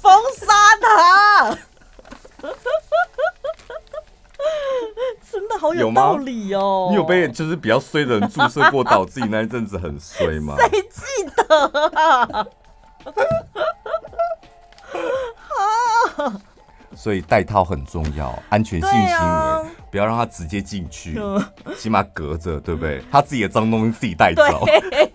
[0.00, 0.10] 封
[0.40, 0.46] 杀
[0.80, 1.58] 他！
[5.30, 6.86] 真的好有道理哦。
[6.90, 10.56] 你有被就是比较衰的人注射过，导致你那一阵子很衰吗？
[10.58, 11.00] 谁记
[11.36, 12.46] 得啊？
[16.94, 21.18] 所以戴套很重要，安全性行为，啊、不要让他直接进去，
[21.76, 23.02] 起码隔着，对不对？
[23.10, 24.64] 他自己的脏东西自己带走，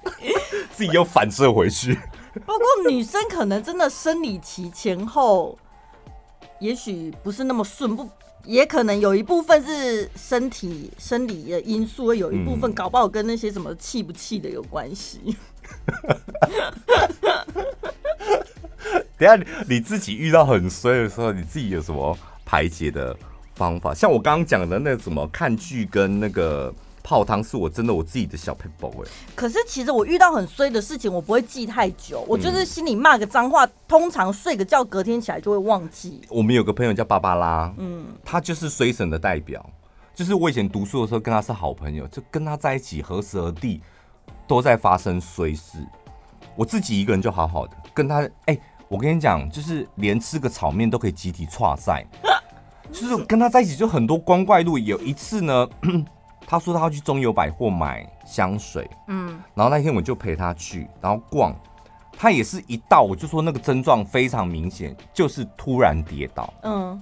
[0.75, 1.97] 自己又反射回去。
[2.45, 5.57] 不过女生可能真的生理期前后，
[6.59, 8.07] 也许不是那么顺，不
[8.45, 15.35] 也可能有一部分是身体生理的因素，有一部分搞不好跟那些什么气不气的有关系。
[19.17, 19.35] 等下
[19.67, 23.15] 你自己遇到很衰的时候，你自己有什么排解的
[23.55, 23.93] 方法？
[23.93, 29.09] 像我刚刚讲的那什么看剧跟那个泡汤，是我真的我自己的小撇步哎。
[29.35, 36.21] 可是其实我遇到很衰的事情，我不会记太久，我就是心里骂个脏话，嗯、通常睡个觉，隔天起来就会忘记。
[36.29, 39.63] 我们有个朋友叫芭芭拉，嗯，他就是衰神的代表，
[40.15, 43.81] 就是我以前读书的时候跟他是好朋友，就跟他在一起，何时何地
[44.47, 45.77] 都在发生衰事。
[46.55, 48.53] 我自己一个人就好好的，跟他哎。
[48.53, 52.05] 欸我跟你讲，就是连吃个炒面都可以集体剉赛，
[52.91, 54.77] 就是跟他在一起就很多光怪陆。
[54.77, 55.65] 有一次呢，
[56.45, 61.55] 他说他要去中友百货买香水，嗯，然后那天我就陪他去，然后逛，
[62.17, 67.01] 他也是一到我就说那个症状非常明显，就是突然跌倒，嗯，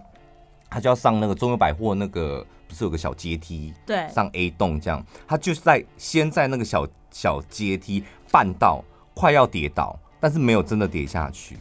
[0.69, 11.57] 他就要上那个中友百货那个不是有个小阶梯，对，上 A 栋这样，他就是在先在那个小小阶梯半道快要跌倒，但是没有真的跌下去。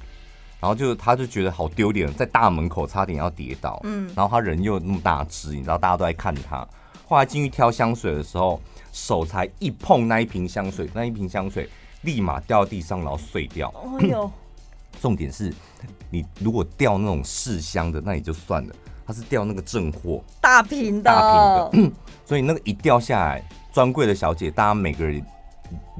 [0.60, 6.66] 然后就他就觉得好丢脸，在大门口差点要跌倒，嗯，然后他人又那么大只，你知道大家都在看他。
[7.06, 8.60] 后来进去挑香水的时候，
[8.92, 11.68] 手才一碰那一瓶香水，那一瓶香水
[12.02, 13.68] 立马掉地上，然后碎掉。
[13.70, 14.30] 哦呦！
[15.00, 15.54] 重点是，
[16.10, 18.74] 你如果掉那种试香的，那也就算了。
[19.06, 21.92] 它是掉那个正货，大瓶的，大瓶的。
[22.26, 23.42] 所以那个一掉下来，
[23.72, 25.24] 专柜的小姐，大家每个人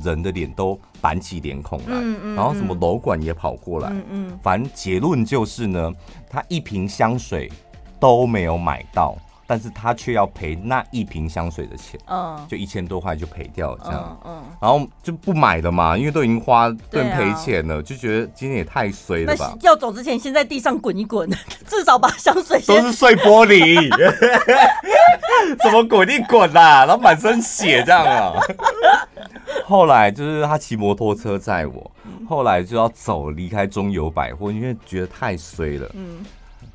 [0.03, 5.93] 人的脸都板起脸孔来，嗯嗯，然后什么楼管也跑过来，嗯嗯，反正结论就是呢，
[6.29, 7.51] 他一瓶香水
[8.01, 9.17] 都没有买到。
[9.51, 19.57] 但是他却要赔那一瓶香水的钱，嗯，就一千多块就赔掉了这样，嗯，嗯，然后就不买了嘛，因为都已经花，都赔钱了，就觉得今天也太衰了吧。
[19.63, 21.27] 要走之前先在地上滚一滚，
[21.67, 23.91] 至少把香水都是碎玻璃，
[25.65, 26.85] 怎么滚一滚啦？
[26.85, 28.39] 然后满身血这样啊。
[29.65, 31.91] 后来就是他骑摩托车载我，
[32.29, 36.23] 后来就要走离开中友百货，因为觉得太衰了，嗯。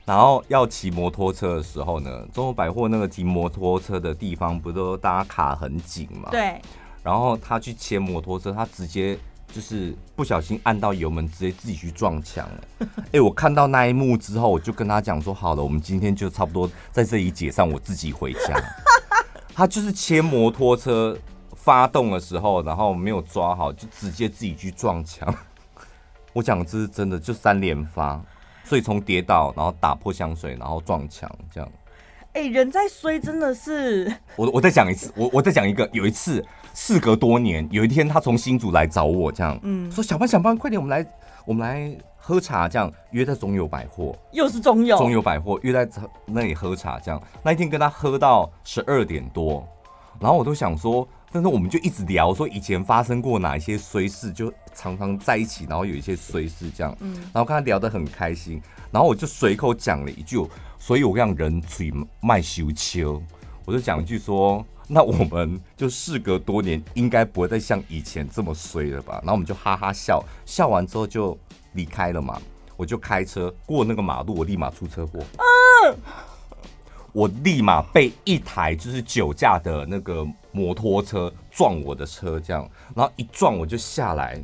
[0.06, 6.30] 然后要骑摩托车的时候呢，中国百货那个骑摩托车的地方不都大家卡很紧嘛？
[6.32, 6.62] 对。
[7.02, 12.88] 然后他去骑摩托车，他直接就是不小心按到油门，直接自己去撞墙了。
[12.98, 18.62] 哎、欸，我看到那一幕之后，我就跟他讲说：“好了，我们今天就差不多在这里解散，我自己回家。
[19.54, 21.18] ”他就是骑摩托车
[21.56, 25.34] 发动的时候，然后没有抓好，就直接自己去撞墙。
[26.32, 28.22] 我讲这是真的，就三连发。
[28.64, 31.70] 所以从跌倒，然后打破香水，然后撞墙，这样。
[32.34, 34.12] 哎、欸，人在衰真的是。
[34.36, 35.88] 我我再讲一次，我我再讲一个。
[35.94, 41.12] 有一次，事隔多年，有一天他从新竹来找我，这样，嗯，说小潘小潘，快点，我们来
[41.46, 45.88] 我们来喝茶，这样约在中友百货，又是中友，中友百货约在
[46.26, 47.22] 那里喝茶，这样。
[47.44, 49.68] 那一天跟他喝到十二点多，
[50.20, 51.08] 然后我都想说。
[51.34, 61.92] 但是我们就一直聊说以前发生过哪一些衰事，就常常在一起，然后有一些衰事这样，嗯，然后跟他聊得很开心，然后我就随口讲了一句，所以我让人嘴
[62.22, 63.20] 卖羞秋，
[63.66, 69.14] 我就讲一句说，那我们就事隔多年，应该不会再像以前这么衰了吧？
[69.24, 71.36] 然后我们就哈哈笑，笑完之后就
[71.74, 72.40] 离开了嘛，
[72.78, 75.98] 我就开车过那个马路，我立马出车祸，嗯。
[77.12, 84.42] 我立马被一台就是酒驾的那个摩托车撞我的车，这样，然后一撞我就下来，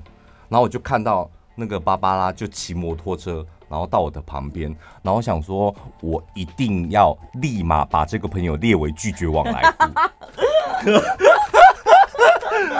[0.49, 9.77] 然后我就看到那个芭芭拉就骑摩托车，然后到我的旁边，然后我想说，我一定要立马把这个朋友列为拒绝往来户，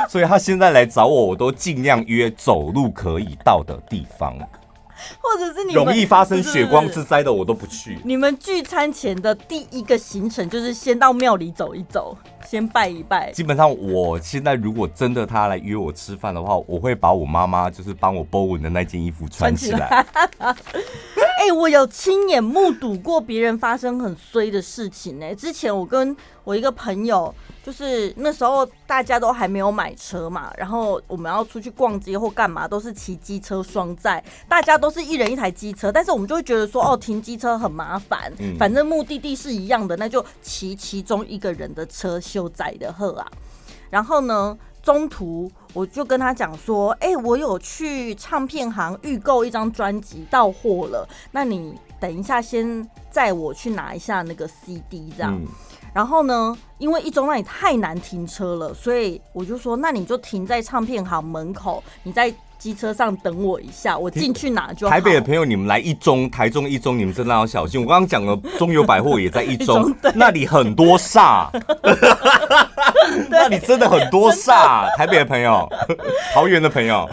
[0.10, 4.36] 所以他现在来找我，我都尽量约走路可以到的地方。
[5.20, 8.00] 或者是你容易发生血光之灾的，我都不去。
[8.04, 13.32] 你们聚餐前的第一个行程就是先到庙里走一走，先拜一拜。
[13.32, 20.06] 基本上，我现在如果真的他来约我吃饭的话，我会把我妈妈就是帮我包纹的那件衣服穿起来。
[21.40, 25.34] 哎、欸，我有亲眼目睹过别人发生很衰的事情呢、欸。
[25.34, 27.34] 之前我跟我一个朋友。
[27.62, 43.28] 就是那时候大家都还没有买车嘛，然后我们要出去逛街或干嘛，都是骑机车双载，大家都是一人一台机车，但是我们就会觉得说，哦，停机车很麻烦，反正目的地是一样的，那就骑其中一个人的车修载的喝啊。
[43.92, 55.40] 然后呢，中途我就跟他讲说，哎，我有去唱片行预购一张专辑到货了，那你等一下先载我去拿一下那个 CD 这样。
[55.94, 64.92] 然后呢，因为一中那里太难停车了，所以我就说，那你就停在唱片行门口，你在机车上等我一下，我进去拿就好。
[64.92, 67.82] 台北的朋友，你们来一中、台中一中，你们真的要小心。
[67.82, 71.48] 我刚刚讲了，中友百货也在一中， 那里很多煞，
[73.32, 74.94] 那里真的很多煞。
[74.98, 75.68] 台北的朋友，
[76.36, 77.10] 桃园的朋友，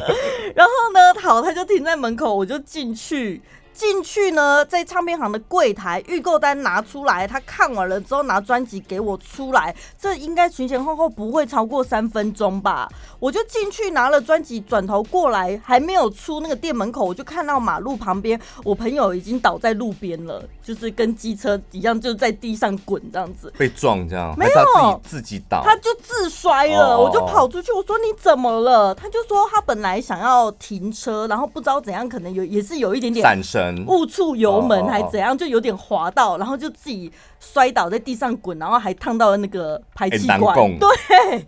[0.55, 3.41] 然后呢，好，他就停在门口，我就进去。
[3.77, 12.89] 进去呢，在唱片行的柜台，预购单拿出来，他看完了之后拿专辑给我出来，这应该前前后后不会超过三分钟吧？
[13.21, 28.93] 我就进去拿了专辑，转头过来，还没有出那个店门口，我就看到马路旁边，我朋友已经倒在路边了，就是跟机车一样，就在地上滚这样子，被撞这样，没有自己自己倒，他就自摔了，我就跑出去，我说你怎么了？
[28.93, 33.85] 他就说他本来想要停车，然后不知道怎样，可能有也是有一点点闪神。
[33.87, 40.77] 误触油门还怎样，就有点滑到，然后就自己摔倒在地上滚，然后还烫到了那个排气管。
[40.79, 41.47] 对，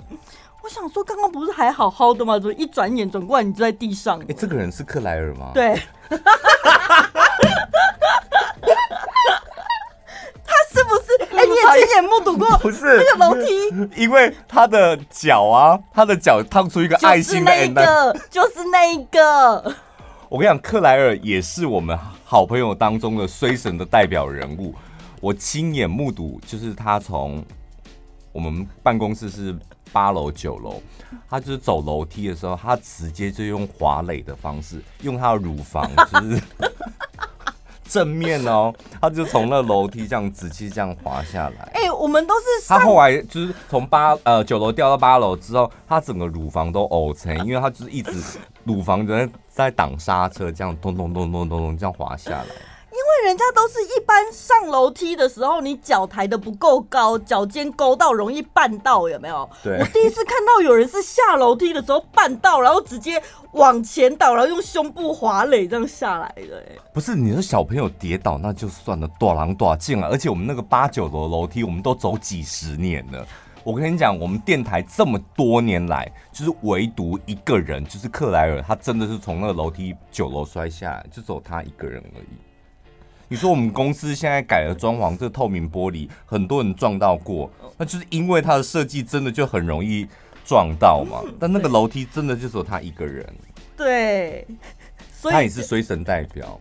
[0.62, 2.38] 我想说刚刚不是还好好的吗？
[2.38, 4.20] 怎么一转眼转过来你就在地上？
[4.28, 5.50] 哎，这个人是克莱尔吗？
[5.54, 5.80] 对，
[10.44, 11.36] 他是不是？
[11.36, 12.48] 哎，你也亲眼目睹过？
[12.58, 19.74] 不是那个楼梯，因为他的脚啊，他的脚烫出一个爱心的，那个就是那一个。
[20.28, 24.74] 我跟你讲，克莱尔也是我们好朋友当中的衰神的代表人物。
[25.20, 27.44] 我亲眼目睹，就是他从
[28.32, 29.56] 我们办公室是
[29.90, 30.82] 八楼九楼，
[31.28, 36.42] 他就是走楼梯的时候，他直接就用滑垒的方式，用他的乳房就是。
[37.88, 41.70] 正面哦，他就从那楼梯这样直接这样滑下来。
[41.74, 48.12] 哎、欸，我们都是他后来就是从八呃九楼掉到八楼之后，他整个乳房都凹成，因为他就是一直
[48.64, 52.46] 乳房在在挡刹车，这样咚咚咚咚咚咚这样滑下来。
[52.98, 59.48] 因为人家都是一般上楼梯的时候，你脚抬的不够高，脚尖勾到容易绊到，有没有？
[59.62, 59.78] 对。
[59.78, 63.22] 我第一次看到有人是下楼梯的时候绊到，然后直接
[63.52, 66.58] 往前倒，然后用胸部滑垒这样下来的。
[66.68, 70.08] 哎，不是，你说小朋友跌倒那就算了，大人大种啊！
[70.10, 73.24] 而且我们那个八九楼楼梯，我们都走几十年了。
[73.62, 82.26] 我跟你讲，我们电台这么多年来，就是唯独一个人，就是克莱尔，他真的是从那个楼梯九楼摔下来，就只有他一个人而已。
[83.30, 90.06] 你说我们公司现在改了装潢，这个透明玻璃很多人撞到过，那就是因为它的设计真的就很容易
[90.46, 91.22] 撞到嘛。
[91.38, 93.26] 但那个楼梯真的就只有他一个人，
[93.76, 94.46] 对，
[95.12, 96.58] 所以他也是衰神代表。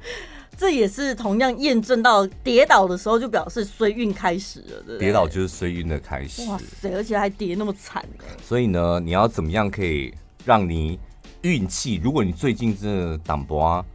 [0.58, 6.44] 这也是同样验证到跌倒的时候就表示衰运开始了，对，跌倒就是衰运的开始。
[6.50, 8.04] 哇塞，而且还跌那么惨。
[8.44, 10.14] 所以呢，你要怎么样可以
[10.44, 11.00] 让你
[11.44, 12.02] 运气？
[12.04, 13.86] 如果你最近真的挡不啊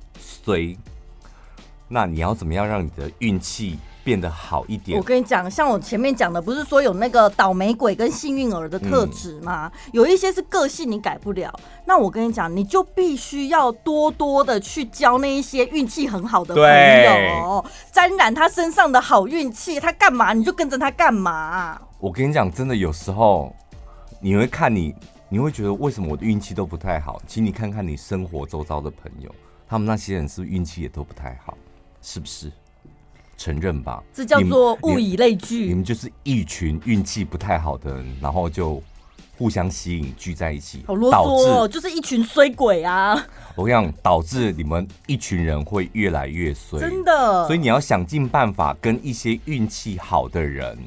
[0.44, 0.74] 衰。
[1.92, 4.98] 那你要怎么样让你的运气变得好一点？
[4.98, 9.70] 我跟你讲，像我前面讲的，不是说有那个倒霉鬼跟幸运儿的特质吗？
[9.74, 11.52] 嗯、有一些是个性你改不了。
[11.84, 17.62] 那我跟你讲，你就必须要多多的去交那一些运气很好的朋友，
[17.92, 19.78] 沾染他身上的好运气。
[19.78, 21.78] 他干嘛你就跟着他干嘛。
[22.00, 23.54] 我跟你讲，真的有时候
[24.18, 24.94] 你会看你，
[25.28, 27.20] 你会觉得为什么我的运气都不太好？
[27.26, 29.30] 请你看看你生活周遭的朋友，
[29.68, 31.56] 他们那些人是不是运气也都不太好？
[32.02, 32.52] 是不是？
[33.38, 35.66] 承认吧，这叫做物以类聚。
[35.66, 38.80] 你们，就是一群运气不太好的人，然后就
[39.36, 43.14] 互相吸引，聚在一起，好啰嗦哦，就是一群衰鬼啊！
[43.56, 47.44] 我跟你讲，导致你们一群人会越来越衰，真的。
[47.48, 50.78] 所以你要想尽办法跟一些运气好的人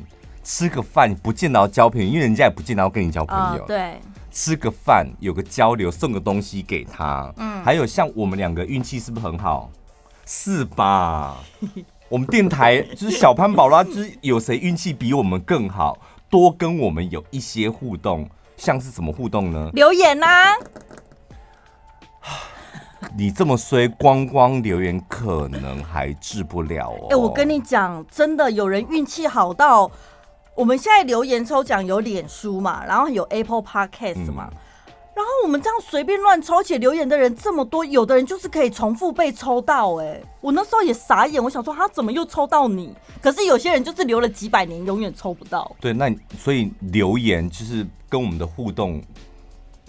[0.41, 3.63] 吃个饭，不见得要交朋友，因为人家也不见得要跟你交朋友。
[3.63, 3.99] 哦，对，
[4.32, 7.34] 吃个饭有个交流，送个东西给他。
[7.36, 9.70] 嗯，还有像我们两个运气是不是很好？
[10.26, 11.38] 是吧？
[12.09, 15.97] 我们电台就是小潘宝拉，就是有谁运气比我们更好，
[16.30, 19.69] 多跟我们有一些互动，像是什么互动呢？
[19.73, 20.55] 留言啊！
[23.17, 27.07] 你这么衰，光光留言可能还治不了哦。
[27.11, 29.89] 哎，我跟你讲，真的有人运气好到，
[30.55, 34.49] 我们现在留言抽奖有脸书嘛，然后有 Apple Podcast 嘛。
[34.51, 34.57] 嗯
[35.16, 39.95] 然后我们这样随便乱抽，且留言的人这么多，有的人就是可以重复被抽到。
[39.95, 42.93] 哎，我那时候也傻眼，我想说他怎么又抽到你？
[43.22, 45.74] 可是有些人就是留了几百年，永远抽不到。
[45.80, 49.01] 对，那所以留言就是跟我们的互动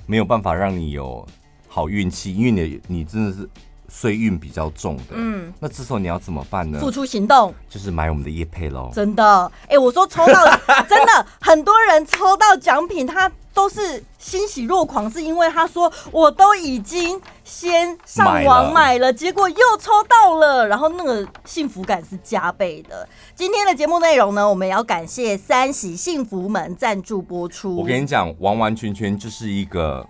[0.07, 1.27] 没有办法让你有
[1.67, 3.49] 好运气，因为你你真的是
[3.89, 5.03] 衰运比较重的。
[5.13, 6.79] 嗯，那这时候你要怎么办呢？
[6.81, 8.91] 付出行动，就是买我们的叶配喽。
[8.95, 10.45] 真的，哎，我说抽到
[10.89, 13.31] 真的很多人抽到奖品，他。
[13.57, 23.09] 都是欣喜若狂，是因为他说我都已经先上网买了，结果又抽到了，然后那个幸福感是加倍的。
[23.35, 27.75] 今天的节目内容呢，我们也要感谢三喜幸福门赞助播出。
[27.77, 30.07] 我跟你讲，完完全全就是一个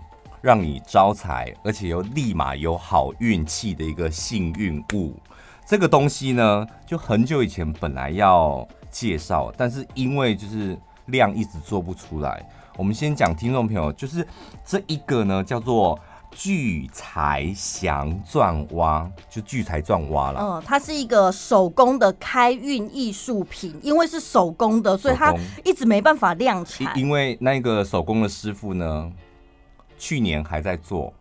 [0.47, 5.13] 让你招财，而且又立马有好运气的一个幸运物。
[5.65, 12.49] 这个东西呢，就很久以前本来要介绍，但是因为就是量一直做不出来。
[12.77, 14.25] 我们先讲听众朋友，就是
[14.63, 15.99] 这一个呢，叫做
[16.31, 20.39] 聚财祥钻蛙，就聚财钻蛙了。
[20.41, 25.33] 嗯，它是一个手工的开运艺术品，因为是手工的，所以它
[25.65, 26.97] 一直没办法量产。
[26.97, 29.11] 因为那个手工的师傅呢，
[29.97, 31.13] 去年还在做，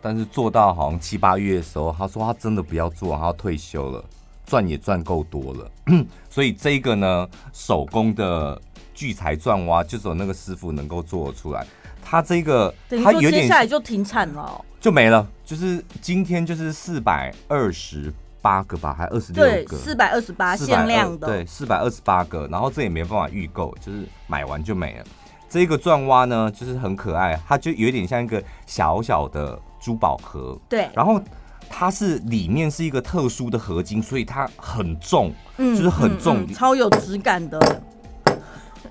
[0.00, 4.04] 但是做到好像七八月的时候，他说他真的不要做，他要退休了，
[4.46, 5.70] 赚也赚够多了，
[6.30, 8.60] 所以这个呢，手工的。
[8.94, 11.66] 聚财钻挖就只有那个师傅能够做得出来，
[12.04, 15.26] 他这个他有点接下来就停产了，就没了。
[15.46, 22.46] 就是今天就是四百二十八个吧，还二十六个，四百二十八限量的，对，四百二十八个。
[22.48, 25.04] 然后这也没办法预购，就是买完就没了。
[25.52, 30.88] 这个钻蛙呢，就是很可爱，它就有点像一个小小的珠宝盒，对。
[30.94, 31.20] 然后
[31.68, 37.60] 它是里面是一个特殊的合金，所以它很重，嗯，就是很重，嗯嗯、超有质感的。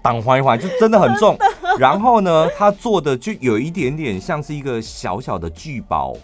[0.03, 1.35] 挡环一环就真的很重，
[1.79, 6.15] 然后呢，它做的就有一点点像是一个小小的聚宝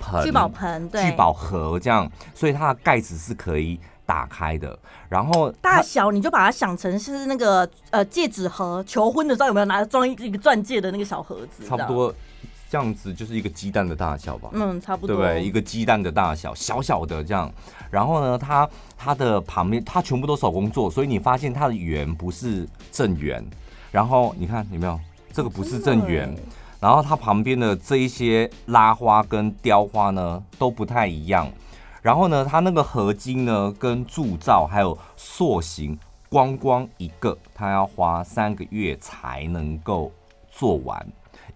[0.00, 4.78] 盆、聚宝盆、对，聚宝盒这样，所以它的盖子是可以打开的，
[5.08, 11.66] 然后大小你就把它想成是那个呃戒指盒，求婚的时候有没有拿装一个钻戒的那个小盒子？
[11.66, 12.14] 差不多
[12.68, 14.50] 这样子，就是一个鸡蛋的大小吧。
[14.52, 15.42] 嗯，差不多，对不对？
[15.42, 17.50] 一个鸡蛋的大小，小小的这样。
[17.90, 23.44] 然后呢，它它的旁边它全部都手工做，所以你发现它的圆不是正圆。
[23.90, 24.98] 然后你看有没有？
[25.32, 26.34] 这个不是正圆。
[26.80, 31.50] 然后它旁边的这一些拉花跟雕花呢都不太一样。
[32.04, 35.98] 然后呢，它那个合金呢，跟铸造还有塑形，
[36.28, 40.12] 光光一个，它要花三个月才能够
[40.50, 41.06] 做完，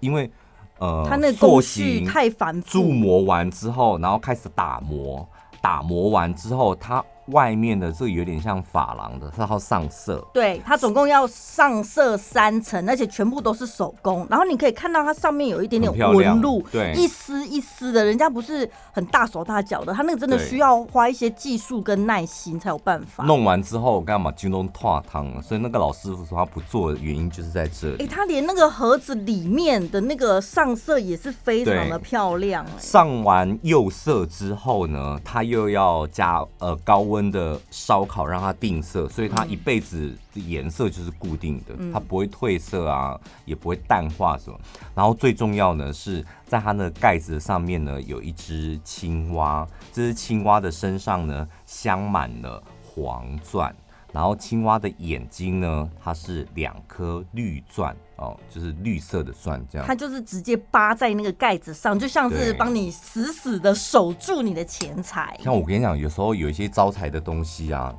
[0.01, 0.31] 因为
[0.79, 5.29] 呃，它那个工序太繁复，铸模完之后，然后开始打磨，
[5.61, 7.05] 打磨完之后，它。
[7.29, 10.27] 外面的这个有点像珐琅的，它要上色。
[10.33, 14.27] 对，它总共要上色三层，而且全部都是手工。
[14.31, 18.05] 然后你可以看到它上面有一点点纹路，对，一丝一丝的。
[18.05, 23.25] 人家不是很大手大脚的，他那个真的需要花一些技术跟耐心才有办法。
[23.25, 24.33] 弄完之后干嘛？
[24.33, 27.95] 京东烫汤了，所以那个老师傅说他不做的原因就是在这里。
[27.97, 32.71] 哎、欸，他连那个盒子里面的那个上色也是非常的漂亮、欸。
[32.79, 37.18] 上完釉色之后呢，他又要加呃高温。
[37.19, 44.59] 温的烧烤让它定色，所以它一辈子的颜色就是固定的，它不会褪色啊，也不会淡化什么。
[44.95, 53.75] 然后最重要呢是在它的盖子上面呢有一只青蛙，这只青蛙的身上呢镶满了黄钻。
[54.19, 59.87] 然后青蛙的眼睛呢，它是两颗绿钻哦，就是绿色的钻，这样。
[59.87, 65.39] 它就是直接扒在那个盖子上，就像是帮你死死的守住你的钱财。
[65.41, 67.95] 像我跟你讲，有时候有一些招财的东西啊，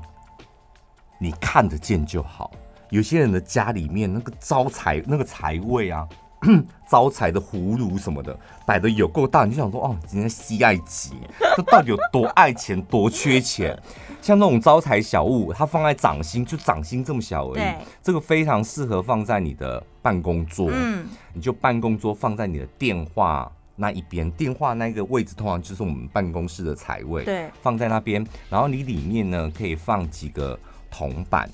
[1.20, 2.52] 你看得见就好。
[2.90, 6.06] 有些人的家里面那个招财那个财位啊。
[6.90, 11.14] 招财的葫芦什么的摆的有够大，你就想说哦，今天西爱吉，
[11.56, 13.78] 这到底有多爱钱，多缺钱？
[14.22, 17.64] 像那种招财小物，它放在掌心，就掌心这么小而已。
[18.02, 28.26] 这个非常适合放在你的办公桌，嗯，你就办公桌放在你的电话那一边，电话那个位置通常就是我们办公室的财位，对，放在那边。
[28.50, 30.58] 然后你里面呢可以放几个
[30.92, 31.50] 铜板。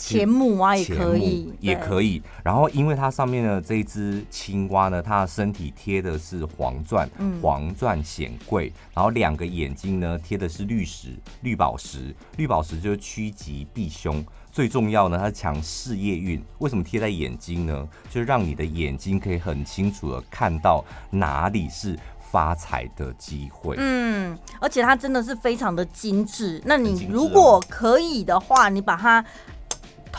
[0.00, 2.22] 钱母蛙，也可以，也可以。
[2.42, 7.08] 然后，因为它上面的这一只青蛙呢，它的身体贴的是黄钻，
[7.42, 8.72] 黄钻显贵。
[8.94, 14.24] 然后两个眼睛呢，贴的是绿石、绿宝石，绿宝石就是趋吉避凶。
[14.50, 16.42] 最重要呢，它是强事业运。
[16.58, 17.86] 为什么贴在眼睛呢？
[18.08, 21.96] 就是让你的眼睛可以很清楚的看到哪里是
[22.32, 23.76] 发财的机会。
[23.78, 26.60] 嗯，而且它真的是非常的精致。
[26.64, 29.24] 那你如果可以的话，你把它。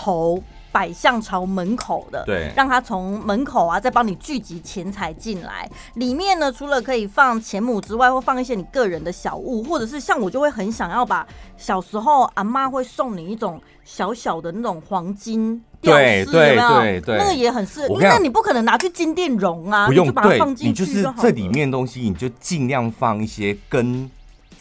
[0.02, 0.42] 头
[0.72, 5.70] 摆向朝门口的，对，让他从门口啊，再帮你聚集钱财进来。
[5.96, 16.70] 里面呢，除了可以放钱母之外，会放一些你个人的小物，或者是像我就会很想要把小时候阿妈会送你一种小小的那种黄金吊饰，有没有？
[16.80, 17.98] 对对，那个也很适合。
[18.00, 21.12] 那你不可能拿去金店融啊，不用，就把它放进去就好。
[21.16, 24.10] 就是这里面东西，你就尽量放一些跟。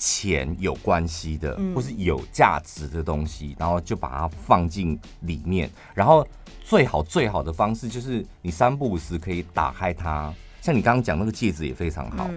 [0.01, 5.71] 钱有关系的，或是有价值的东西，然后就把它放进里面。
[5.95, 6.27] 然后
[6.65, 10.33] 最好最好的方式就是你三不五时可以打开它，
[10.63, 12.31] 像你刚刚讲那个戒指也非常好，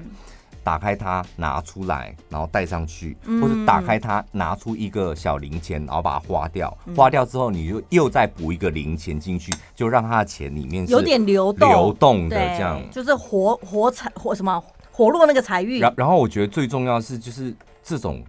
[0.62, 6.78] 打开它拿出来，然后戴上去，或者打开它拿出一个小零钱，然后把它花掉。
[6.96, 14.62] 花掉之后，你就又再补一个零钱进去，就让它的钱里面有点流动流动的这样，就是活活财活什么？
[14.96, 18.24] 活络那个财运，然然后我觉得最重要的是，就是这种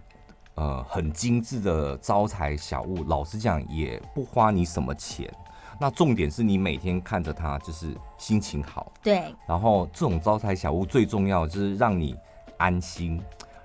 [0.55, 5.31] 呃很精致的招财小物，老实讲也不花你什么钱。
[5.79, 8.91] 那重点是你每天看着它，就是心情好。
[9.03, 9.23] 对。
[9.47, 12.15] 然后这种招财小物最重要就是让你
[12.57, 13.21] 安心，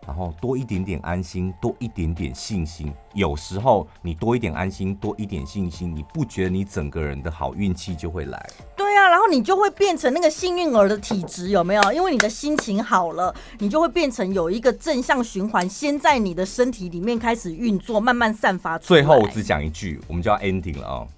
[0.07, 2.93] 然后多一点点安心，多一点点信心。
[3.15, 8.51] 有时候你多一点安心，多一点信心，你不觉得你整个人的好运气就会来？
[8.77, 11.93] 对啊，然后你就会变成那个幸运儿的体质，有没有？
[11.93, 19.01] 因为你的心情好了，你就会变成有一个正向循环，先在你的身体里面开始运作，慢慢散发出来。
[19.01, 21.09] 最后我只讲一句，我们就要 ending 了啊、哦！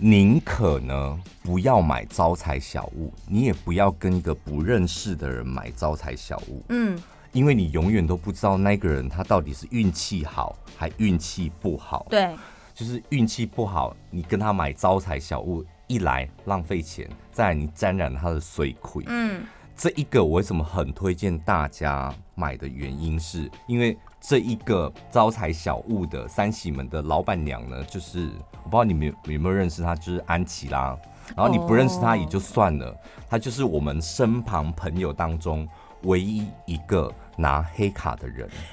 [0.00, 6.62] 宁可呢不要买招财小物，你也不要跟一个不认识的人买招财小物。
[6.68, 6.98] 嗯，
[7.32, 12.06] 因为你永远都不知道那个人他到底是运气好还运气不好。
[12.10, 12.34] 对，
[12.74, 15.64] 就是运气不好，你跟他买招财小物。
[15.90, 19.02] 一来浪费钱，再来你沾染他的水亏。
[19.06, 19.42] 嗯，
[19.74, 28.28] 这一个我为什么很推荐大家买的原因是，因为这一个招财小物的三喜门的老板娘呢，就是
[28.64, 30.96] 我不知道你们有，有没有认识她，就是安琪拉。
[31.36, 32.94] 然后你不认识她也就算了，
[33.28, 35.68] 她就是我们身旁朋友当中
[36.02, 38.48] 唯一一个拿黑卡的人，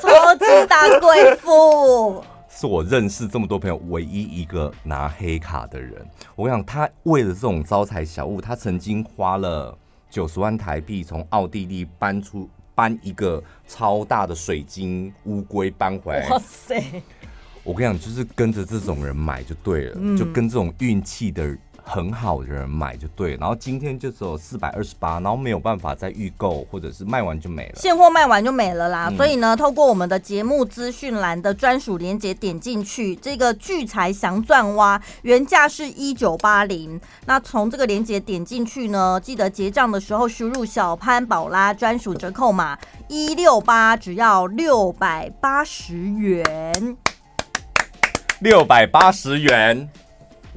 [0.00, 6.06] 超级大贵妇， 是我认识这么多朋友唯一一个拿黑卡的人。
[6.36, 9.76] 我想他为了这种招财小物，他曾经花了
[10.10, 12.48] 九十万台币从奥地利搬出
[12.80, 16.26] 搬一个超大的水晶乌龟搬回来。
[16.30, 16.82] 哇塞！
[17.62, 21.58] 我跟你讲，就是跟着这种人买就对了，嗯、就跟这种运气的人。
[21.92, 29.08] 很好的人买就对，然后今天就只有四百二十八，然后没有办法再预购，或者是卖完就没了，现货卖完就没了啦。
[29.10, 42.78] 嗯、所以呢，透过我们的节目资讯栏的专属链接点进去，这个聚财祥钻蛙原价是一九八零，那从这个链接点进去呢，记得结账的时候输入小潘宝拉专属折扣码
[43.08, 46.96] 一六八，只要六百八十元，
[48.38, 49.90] 六百八十元。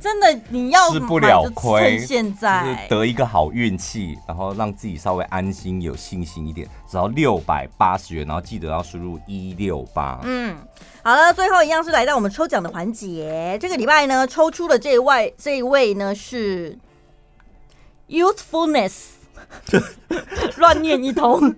[0.04, 10.20] 真的，你要吃不了亏，现在得一个好运气，然后让自己稍微安心、有信心一点，只要六百八十元，然后记得要输入一六八。
[10.24, 10.58] 嗯，
[11.04, 13.58] 好了，最后一样是来到我们抽奖的环节。
[13.62, 16.78] 这个礼拜呢，抽出的这一位，这一位呢是
[18.10, 18.93] Youthfulness，
[20.58, 21.56] 乱念一通，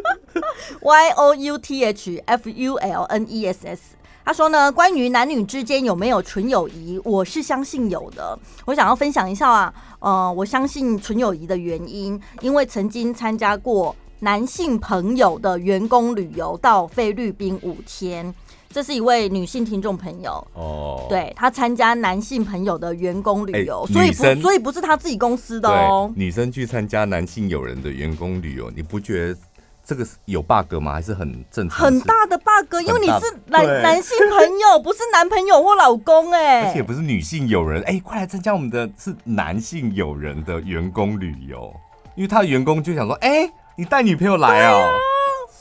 [0.80, 3.95] Y O U T H F U L N E S S。
[4.26, 8.36] 他说呢，关于男女之间有没有纯友谊，我是相信有的。
[8.64, 18.34] 我想要分享一下啊，呃，我相信纯友谊的原因，因为曾经参加过男性朋友的员工旅游到菲律宾五天。
[18.68, 26.12] 这是一位女性听众朋友哦，对，她参加男性朋友的员工旅游，欸、所以不所以不是她自己公司的哦。
[26.16, 29.38] 女生去参加男性友人的员工旅游，你不觉得？
[29.86, 30.94] 这个是有 bug 吗？
[30.94, 31.86] 还是很正常？
[31.86, 41.72] 很大的 bug，因为你是男男性朋友， 不是男朋友或老公哎、欸，而且不是女性友人哎，快来参加我们的是男性友人的员工旅游，
[42.16, 44.90] 因为他的员工就想说，哎，你带女朋友来哦。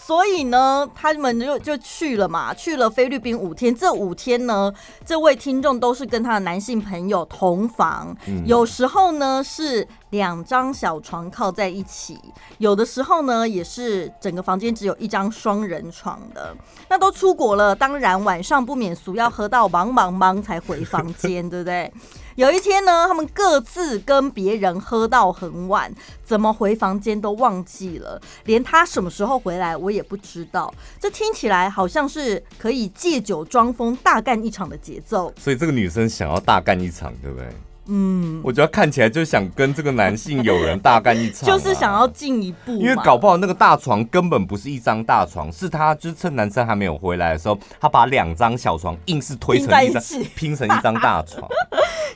[0.06, 3.74] 所以呢，他们就就去了嘛，去了菲律宾五天。
[3.74, 4.72] 这五天呢，
[5.04, 12.20] 这位听众都是跟他的男性朋友同房，嗯、有时候呢是两张小床靠在一起，
[12.60, 16.56] 有的时候呢也是整个房间只有一张双人床的。
[16.88, 21.92] 那都出国了，当然晚上不免俗要喝到茫茫茫才回房间，对不对？
[22.36, 25.90] 有一天呢，他们各自跟别人喝到很晚，
[26.24, 30.74] 怎么回房间都忘记了，连他什么时候回来我也不知道。
[31.00, 35.34] 这听起来好像是可以借酒装疯大干一场的节奏。
[35.40, 37.48] 所以这个女生想要大干一场，对不对？
[37.88, 42.72] 嗯，我觉得看起来就想跟这个男性友人大干一场， 就是想要进一步。
[42.74, 50.02] 因为搞不好那个大床根本不是一张大床，是他就是趁男生还没有回来的时候，他把两张小床硬是推成一张，
[50.36, 51.48] 拼成一张大床。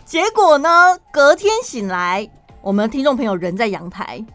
[0.09, 2.27] 结果呢，隔天醒来，
[2.63, 4.25] 我们的听众朋友人在阳台，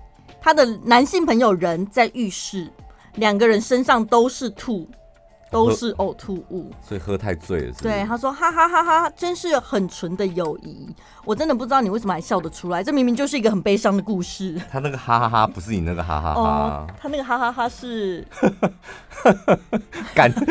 [0.41, 2.71] 他的男性朋友人在浴室，
[3.17, 4.89] 两个人身上都是吐。
[5.51, 7.83] 都是呕吐物，所以喝太醉了是是？
[7.85, 10.89] 对，他说哈哈哈哈，真是很纯的友谊。
[11.25, 14.61] 我真的不知道你为什么还笑得出来，这明明就是一个很悲伤的故事。
[14.71, 18.27] 他那个哈哈哈不是你那个哈哈哈，哦、他那个哈哈哈是
[20.15, 20.33] 感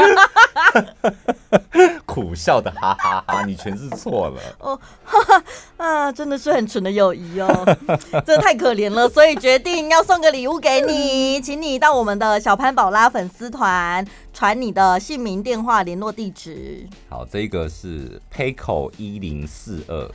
[2.05, 4.41] 苦笑的哈哈哈，你全是错了。
[4.59, 5.43] 哦，哈 哈
[5.78, 7.78] 啊，真的是很纯的友谊哦，
[8.26, 14.05] 真的太可怜了，所以决定要送个礼物给你，请你到我们的小潘宝拉粉丝团。
[14.36, 16.88] 传你的姓名、电话、联络地址。
[17.07, 20.09] 好，这个是 Payco 一零四二，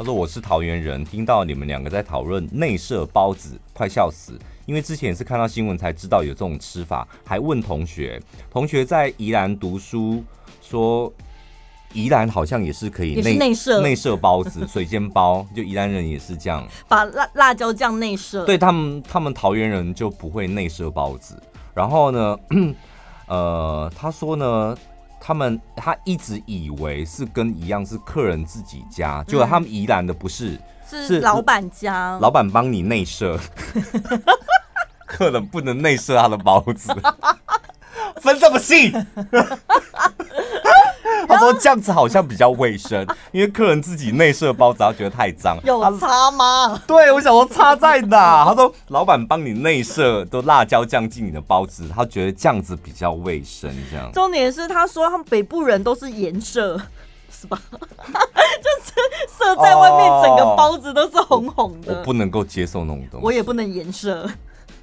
[0.00, 4.32] 他说我是桃园人，听到你们两个在讨论内射包子，快笑死！
[4.64, 8.18] 因为之前也是看到新闻才知道有这种吃法，还问同学，
[8.50, 10.24] 同学在宜兰读书，
[10.62, 11.12] 说
[11.92, 18.46] 宜兰好像也是可以内内射内射包子， 水煎包，就宜兰人也是这样，把辣辣椒酱内射。
[18.46, 21.38] 对他们，他们桃园人就不会内射包子，
[21.74, 22.38] 然后呢？
[23.28, 24.76] 呃，他说呢，
[25.20, 30.58] 他们他一直以为是跟一样是客人自己家，结果、嗯、他们宜兰的不是，
[30.88, 33.38] 是老板家，老板帮你内设，
[35.06, 36.92] 客人不能内设他的包子，
[38.16, 38.92] 分这么细。
[41.40, 45.58] 他说这样子好像比较卫生， 因为客人自己内射包子，他觉得太脏。
[45.64, 46.80] 有擦吗？
[46.86, 48.44] 对，我想说擦在哪？
[48.44, 53.70] 他说老板帮你内射都辣椒酱进你的包子，他觉得这样子比较卫生。
[53.90, 54.10] 这样。
[54.12, 56.78] 重点是他说他们北部人都是颜色，
[57.30, 57.58] 是吧？
[57.72, 58.92] 就是
[59.28, 61.96] 色在外面，整个包子都是红红的。
[61.96, 63.24] 我不能够接受那种东西。
[63.24, 64.28] 我也不能颜射。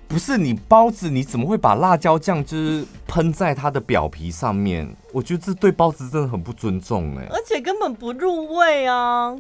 [0.08, 4.88] 不是你包子，你怎么会把辣椒酱就是喷在它的表皮上面？
[5.12, 9.36] 我觉得这对包子真的很不尊重哎，而且根本不入味啊！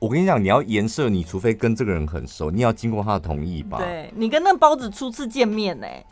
[0.00, 3.78] 我跟你讲，你要颜色，你除非跟这个人很熟，你要经过他的同意吧？
[3.78, 6.04] 对，你跟那包子初次见面哎，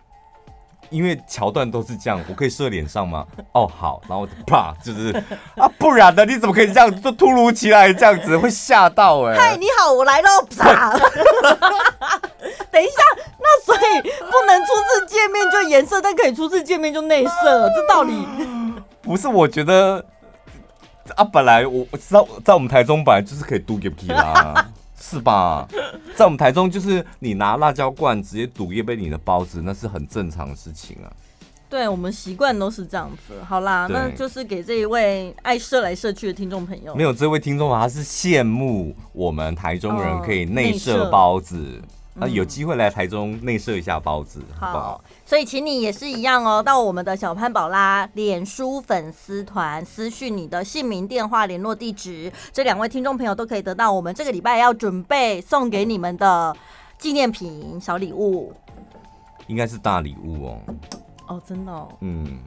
[0.90, 3.24] 因为桥段都是这样，我可以射脸上吗？
[3.52, 5.10] 哦，好，然后啪，就是
[5.56, 9.38] 啊，不然呢，你怎么可以这样，就突如其来这样子，会吓到哎、欸。
[9.38, 10.28] 嗨，你好，我来喽，
[10.58, 10.90] 啪。
[12.70, 13.02] 等一下，
[13.38, 18.26] 那所以不能初次见面就颜色，但可以初次见面就内射，这道理
[19.02, 19.26] 不是？
[19.28, 20.04] 我觉得
[21.16, 24.66] 啊，本来我我知道，在我们台中本来就是可以嘟给皮啦。
[25.00, 25.66] 是吧？
[26.14, 31.10] 在我们台中，就是你拿辣椒罐直接堵一杯你的包子，那是很正常的事情啊。
[31.68, 33.34] 对，我们习惯都是这样子。
[33.44, 36.94] 好啦，那就是给这一位爱射来射去的听众朋友。
[36.96, 41.80] 没有这位听众朋友，他是羡慕我们台中人可以内射包子。
[42.28, 45.04] 有机会来台中内设一下包子，好不好？
[45.24, 56.56] 所以请你也是一样哦，到我们的小潘宝拉脸书粉丝团私讯你的姓名、电话、联络地址，这两位听众朋友都可以得到我们这个礼拜要准备送给你们的
[56.98, 58.52] 纪念品小礼物，
[59.46, 60.58] 应该是大礼物哦。
[61.28, 62.38] 哦，真的哦，嗯。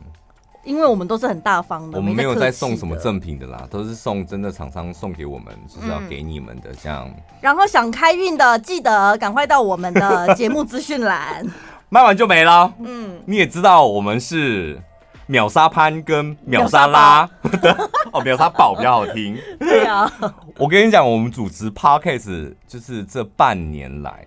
[0.64, 7.10] 因为我们都是很大方的，我们没有在送什么赠品的啦，都是送真的厂商送给我们，就是要给你们的这样。
[7.42, 11.46] 然后想开运的，记得赶快到我们的节目资讯栏，
[11.90, 12.74] 卖完就没了。
[12.80, 14.82] 嗯，你也知道我们是
[15.26, 17.30] 秒杀潘跟秒杀拉
[18.14, 19.38] 哦，秒杀宝比较好听。
[19.60, 20.10] 对啊，
[20.58, 24.26] 我跟你讲，我们主持 Podcast 就是这半年来，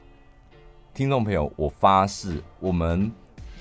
[0.92, 3.10] 听众朋友，我发誓，我们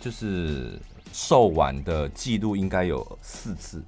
[0.02, 0.78] 就是。
[1.18, 3.82] 售完的记录应该有四次，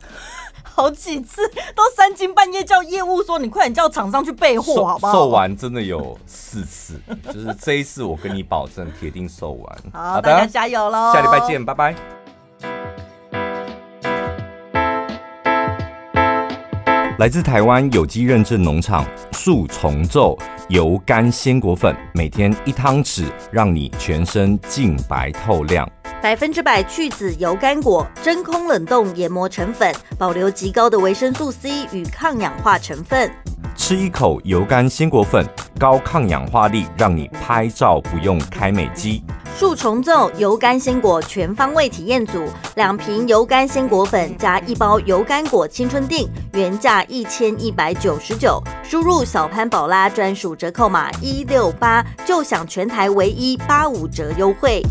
[0.64, 1.46] 好几次
[1.76, 5.12] 都三更半夜叫业务说，你快点叫厂商去备货好不好？
[5.12, 6.98] 售完真的有四次，
[7.30, 9.78] 就是这一次我跟你保证铁定售完。
[9.92, 11.12] 好，大家加油喽！
[11.12, 11.94] 下礼拜见，拜拜。
[17.18, 20.38] 来自台湾有机认证农场树重皱
[20.70, 25.86] 油甘鲜果粉，每天一汤匙，让你全身净白透亮。
[26.20, 33.30] 百分之百去籽油甘果，真空冷冻研磨成粉，保留极高的维生素 C 与抗氧化成分。
[33.76, 35.46] 吃一口油甘鲜果粉，
[35.78, 39.22] 高抗氧化力，让你拍照不用开美肌。
[39.56, 42.44] 树重奏油甘鲜果全方位体验组，
[42.74, 54.82] 两瓶油甘鲜果粉加一包油甘果青春锭，原价一千一百九十九，输入小潘宝拉专属折扣码一六八，就享全台唯一八五折优惠。